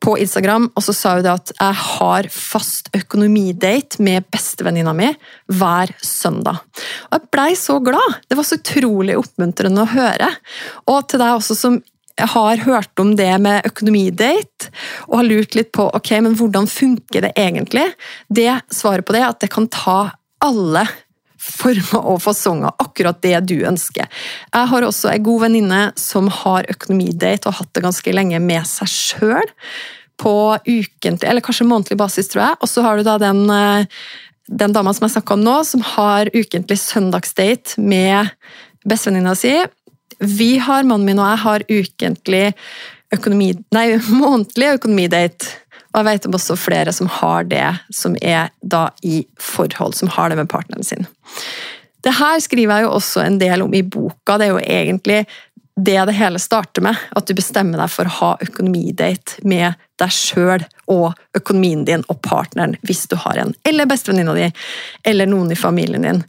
på 0.00 0.16
Instagram, 0.20 0.70
og 0.74 0.84
så 0.84 0.94
sa 0.96 1.14
hun 1.18 1.24
det 1.26 1.32
at 1.32 1.52
jeg 1.52 1.76
har 1.82 2.28
fast 2.32 2.88
økonomidate 2.96 4.00
med 4.04 4.24
bestevenninna 4.32 4.94
mi 4.96 5.10
hver 5.52 5.92
søndag. 6.04 6.62
Og 7.10 7.18
jeg 7.18 7.30
blei 7.34 7.50
så 7.58 7.78
glad! 7.84 8.20
Det 8.28 8.38
var 8.38 8.48
så 8.48 8.60
utrolig 8.60 9.18
oppmuntrende 9.20 9.84
å 9.84 9.92
høre. 9.92 10.30
Og 10.88 11.04
til 11.10 11.20
deg 11.22 11.36
også 11.36 11.58
som 11.58 11.80
har 12.20 12.64
hørt 12.66 13.00
om 13.00 13.14
det 13.16 13.30
med 13.40 13.66
økonomidate 13.68 14.70
og 15.08 15.20
har 15.20 15.28
lurt 15.28 15.54
litt 15.56 15.70
på 15.76 15.86
ok, 15.96 16.10
men 16.24 16.36
hvordan 16.36 16.68
funker 16.68 17.24
det 17.24 17.32
egentlig, 17.38 17.86
det 18.28 18.50
svaret 18.74 19.06
på 19.06 19.16
det 19.16 19.22
er 19.22 19.30
at 19.30 19.40
det 19.44 19.52
kan 19.52 19.68
ta 19.72 20.00
alle 20.44 20.84
former 21.40 22.04
og 22.12 22.20
fasonger, 22.22 22.74
akkurat 22.82 23.20
det 23.24 23.36
du 23.48 23.56
ønsker. 23.68 24.08
Jeg 24.52 24.70
har 24.72 24.86
også 24.86 25.12
en 25.14 25.24
god 25.24 25.46
venninne 25.46 25.80
som 25.98 26.28
har 26.40 26.68
økonomidate 26.70 27.48
og 27.48 27.54
har 27.54 27.64
hatt 27.64 27.74
det 27.76 27.84
ganske 27.86 28.14
lenge 28.14 28.42
med 28.44 28.68
seg 28.68 28.92
sjøl. 28.92 29.54
På 30.20 30.34
ukentlig, 30.66 31.24
eller 31.24 31.40
kanskje 31.40 31.64
månedlig 31.64 31.96
basis, 31.96 32.28
tror 32.28 32.42
jeg. 32.44 32.58
Og 32.60 32.68
så 32.68 32.84
har 32.84 32.98
du 32.98 33.06
da 33.06 33.16
den, 33.22 33.38
eh, 33.48 33.86
den 34.52 34.74
dama 34.76 34.92
som 34.92 35.06
jeg 35.06 35.14
snakka 35.16 35.32
om 35.38 35.44
nå, 35.46 35.54
som 35.64 35.80
har 35.96 36.28
ukentlig 36.34 36.76
søndagsdate 36.76 37.80
med 37.80 38.28
bestevenninna 38.84 39.32
si. 39.38 39.54
Vi 40.20 40.58
har, 40.60 40.84
mannen 40.84 41.08
min 41.08 41.22
og 41.22 41.30
jeg, 41.30 41.40
har 41.46 41.64
ukentlig 41.70 42.44
økonomi, 43.16 43.54
nei, 43.72 43.86
månedlig 44.22 44.74
økonomidate. 44.76 45.56
Og 45.90 46.00
jeg 46.00 46.06
vet 46.06 46.26
om 46.28 46.38
også 46.38 46.56
flere 46.60 46.92
som 46.94 47.10
har 47.10 47.46
det, 47.50 47.66
som 47.94 48.16
er 48.22 48.50
da 48.62 48.88
i 49.02 49.24
forhold, 49.42 49.96
som 49.98 50.10
har 50.14 50.30
det 50.30 50.38
med 50.38 50.50
partneren 50.50 50.86
sin. 50.86 51.08
Det 52.00 52.14
her 52.16 52.40
skriver 52.40 52.78
jeg 52.78 52.86
jo 52.86 52.96
også 52.96 53.24
en 53.26 53.38
del 53.40 53.62
om 53.64 53.74
i 53.74 53.82
boka. 53.82 54.38
Det 54.38 54.46
er 54.46 54.54
jo 54.54 54.62
egentlig 54.62 55.24
det 55.84 55.98
det 56.06 56.16
hele 56.16 56.38
starter 56.38 56.82
med. 56.82 56.96
At 57.16 57.26
du 57.26 57.34
bestemmer 57.34 57.80
deg 57.80 57.92
for 57.92 58.08
å 58.08 58.16
ha 58.20 58.30
økonomidate 58.44 59.42
med 59.48 59.78
deg 60.00 60.14
sjøl 60.14 60.64
og 60.90 61.12
økonomien 61.36 61.84
din 61.88 62.04
og 62.08 62.20
partneren 62.24 62.76
hvis 62.86 63.06
du 63.10 63.16
har 63.20 63.40
en. 63.40 63.54
Eller 63.68 63.88
bestevenninna 63.90 64.34
di, 64.36 64.50
eller 65.04 65.28
noen 65.30 65.52
i 65.52 65.58
familien 65.58 66.06
din. 66.06 66.24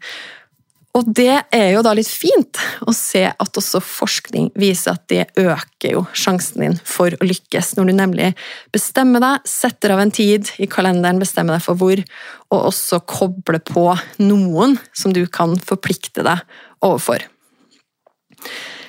Og 0.97 1.07
det 1.07 1.37
er 1.55 1.69
jo 1.71 1.83
da 1.85 1.93
litt 1.95 2.09
fint 2.09 2.59
å 2.83 2.91
se 2.95 3.23
at 3.29 3.59
også 3.61 3.79
forskning 3.83 4.49
viser 4.59 4.97
at 4.97 5.05
det 5.11 5.23
øker 5.39 5.93
jo 5.93 6.03
sjansen 6.11 6.65
din 6.65 6.75
for 6.83 7.15
å 7.15 7.27
lykkes, 7.27 7.73
når 7.77 7.87
du 7.87 7.93
nemlig 7.95 8.31
bestemmer 8.75 9.23
deg, 9.23 9.47
setter 9.47 9.95
av 9.95 10.03
en 10.03 10.11
tid 10.11 10.51
i 10.59 10.67
kalenderen, 10.71 11.21
bestemmer 11.21 11.55
deg 11.55 11.63
for 11.63 11.79
hvor, 11.79 12.03
og 12.51 12.67
også 12.73 12.99
kobler 13.07 13.61
på 13.63 13.85
noen 14.19 14.75
som 14.91 15.15
du 15.15 15.23
kan 15.31 15.55
forplikte 15.63 16.25
deg 16.27 16.43
overfor. 16.83 17.23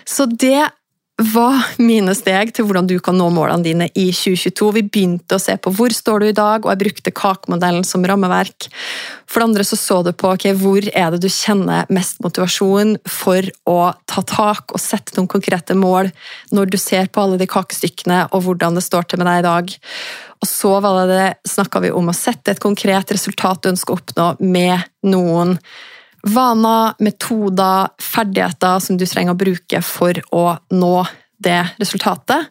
Så 0.08 0.26
det 0.26 0.72
var 1.30 1.74
mine 1.82 2.14
steg 2.16 2.52
til 2.54 2.66
hvordan 2.66 2.88
du 2.90 2.96
kan 3.02 3.16
nå 3.18 3.28
målene 3.34 3.64
dine 3.64 3.88
i 3.98 4.08
2022. 4.14 4.68
Vi 4.76 4.82
begynte 4.86 5.36
å 5.36 5.42
se 5.42 5.54
på 5.60 5.72
hvor 5.74 5.94
står 5.94 6.22
du 6.22 6.26
i 6.28 6.36
dag, 6.36 6.64
og 6.64 6.72
jeg 6.72 6.80
brukte 6.82 7.14
kakemodellen 7.14 7.84
som 7.86 8.04
rammeverk. 8.06 8.68
For 9.30 9.40
det 9.40 9.48
andre 9.48 9.66
så, 9.66 9.78
så 9.80 10.00
du 10.04 10.12
på 10.16 10.32
okay, 10.32 10.56
hvor 10.58 10.84
er 10.88 11.14
det 11.14 11.22
du 11.24 11.28
kjenner 11.32 11.88
mest 11.92 12.20
motivasjon 12.24 12.96
for 13.08 13.46
å 13.68 13.78
ta 14.10 14.24
tak 14.28 14.74
og 14.74 14.82
sette 14.82 15.16
noen 15.16 15.30
konkrete 15.30 15.76
mål 15.78 16.10
når 16.52 16.74
du 16.74 16.78
ser 16.80 17.08
på 17.12 17.24
alle 17.24 17.40
de 17.40 17.48
kakestykkene 17.50 18.26
og 18.30 18.44
hvordan 18.46 18.76
det 18.78 18.84
står 18.84 19.08
til 19.08 19.22
med 19.22 19.30
deg 19.30 19.42
i 19.42 19.48
dag. 19.48 19.72
Og 20.42 20.50
så 20.50 20.74
var 20.82 21.14
snakka 21.48 21.84
vi 21.84 21.94
om 21.94 22.10
å 22.10 22.16
sette 22.16 22.52
et 22.52 22.62
konkret 22.62 23.14
resultat 23.14 23.62
du 23.62 23.72
ønsker 23.72 23.94
å 23.94 24.00
oppnå 24.00 24.28
med 24.42 24.90
noen 25.06 25.58
vaner, 26.22 26.94
metoder, 27.02 27.90
ferdigheter 28.00 28.78
som 28.82 28.98
du 28.98 29.06
trenger 29.06 29.34
å 29.34 29.38
bruke 29.38 29.82
for 29.84 30.18
å 30.30 30.46
nå 30.70 30.96
det 31.42 31.60
resultatet. 31.82 32.50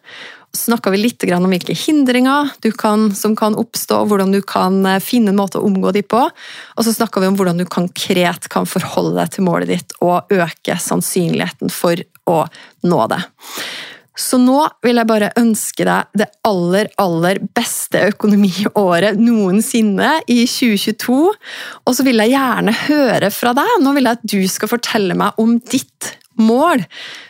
Så 0.52 0.68
snakka 0.68 0.90
vi 0.92 0.98
litt 1.00 1.24
om 1.32 1.48
hvilke 1.48 1.72
hindringer 1.72 2.50
kan, 2.76 3.06
som 3.16 3.32
kan 3.36 3.54
oppstå, 3.56 4.02
hvordan 4.04 4.34
du 4.34 4.42
kan 4.44 4.84
eh, 4.86 5.00
finne 5.00 5.32
en 5.32 5.38
måte 5.40 5.56
å 5.58 5.64
omgå 5.64 5.94
de 5.96 6.02
på. 6.04 6.26
Og 6.76 6.84
så 6.84 6.92
snakka 6.92 7.22
vi 7.22 7.30
om 7.30 7.38
hvordan 7.38 7.62
du 7.62 7.64
konkret 7.64 8.50
kan 8.52 8.68
forholde 8.68 9.16
deg 9.16 9.32
til 9.32 9.46
målet 9.48 9.72
ditt 9.72 9.96
og 10.04 10.28
øke 10.28 10.76
sannsynligheten 10.76 11.72
for 11.72 12.04
å 12.28 12.42
nå 12.84 13.00
det. 13.08 13.22
Så 14.18 14.36
nå 14.40 14.58
vil 14.84 15.00
jeg 15.00 15.08
bare 15.08 15.30
ønske 15.40 15.86
deg 15.88 16.18
det 16.20 16.28
aller, 16.44 16.90
aller 17.00 17.40
beste 17.56 18.02
økonomiåret 18.12 19.20
noensinne 19.20 20.18
i 20.28 20.42
2022. 20.44 21.20
Og 21.86 21.96
så 21.96 22.04
vil 22.06 22.20
jeg 22.20 22.34
gjerne 22.34 22.76
høre 22.86 23.32
fra 23.32 23.54
deg. 23.56 23.78
Nå 23.80 23.94
vil 23.96 24.08
jeg 24.08 24.20
at 24.20 24.26
du 24.34 24.40
skal 24.52 24.72
fortelle 24.74 25.16
meg 25.18 25.40
om 25.40 25.56
ditt 25.72 26.16
mål, 26.42 26.82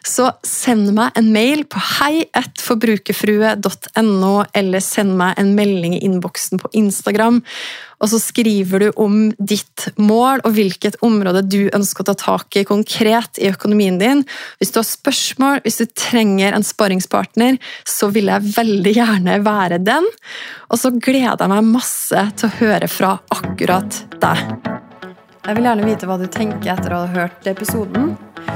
så 0.07 0.31
send 0.47 0.93
meg 0.97 1.11
en 1.19 1.33
mail 1.35 1.65
på 1.69 1.79
heietforbrukerfrue.no, 2.01 4.45
eller 4.59 4.81
send 4.85 5.17
meg 5.21 5.35
en 5.41 5.55
melding 5.59 5.95
i 5.97 6.05
innboksen 6.07 6.59
på 6.63 6.69
Instagram. 6.83 7.37
Og 8.03 8.07
så 8.11 8.19
skriver 8.19 8.79
du 8.83 8.89
om 8.99 9.31
ditt 9.39 9.95
mål 10.01 10.41
og 10.43 10.57
hvilket 10.57 10.97
område 11.07 11.45
du 11.47 11.71
ønsker 11.71 12.03
å 12.03 12.09
ta 12.11 12.17
tak 12.19 12.57
i 12.59 12.67
konkret 12.67 13.39
i 13.39 13.47
økonomien 13.53 13.99
din. 14.01 14.25
Hvis 14.59 14.73
du 14.75 14.81
har 14.81 14.89
spørsmål, 14.89 15.61
hvis 15.63 15.79
du 15.79 15.87
trenger 15.87 16.51
en 16.57 16.67
sparringspartner, 16.67 17.61
så 17.87 18.11
vil 18.15 18.27
jeg 18.33 18.55
veldig 18.57 18.93
gjerne 18.99 19.45
være 19.47 19.79
den. 19.87 20.05
Og 20.73 20.77
så 20.83 20.89
gleder 20.97 21.39
jeg 21.39 21.53
meg 21.55 21.71
masse 21.71 22.21
til 22.35 22.47
å 22.49 22.57
høre 22.59 22.89
fra 22.91 23.11
akkurat 23.39 23.93
deg. 24.19 24.39
Jeg 25.43 25.59
vil 25.59 25.67
gjerne 25.67 25.87
vite 25.87 26.07
hva 26.07 26.17
du 26.21 26.29
tenker 26.31 26.75
etter 26.75 26.93
å 26.95 27.03
ha 27.03 27.09
hørt 27.11 27.47
episoden. 27.51 28.13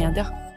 media. 0.00 0.49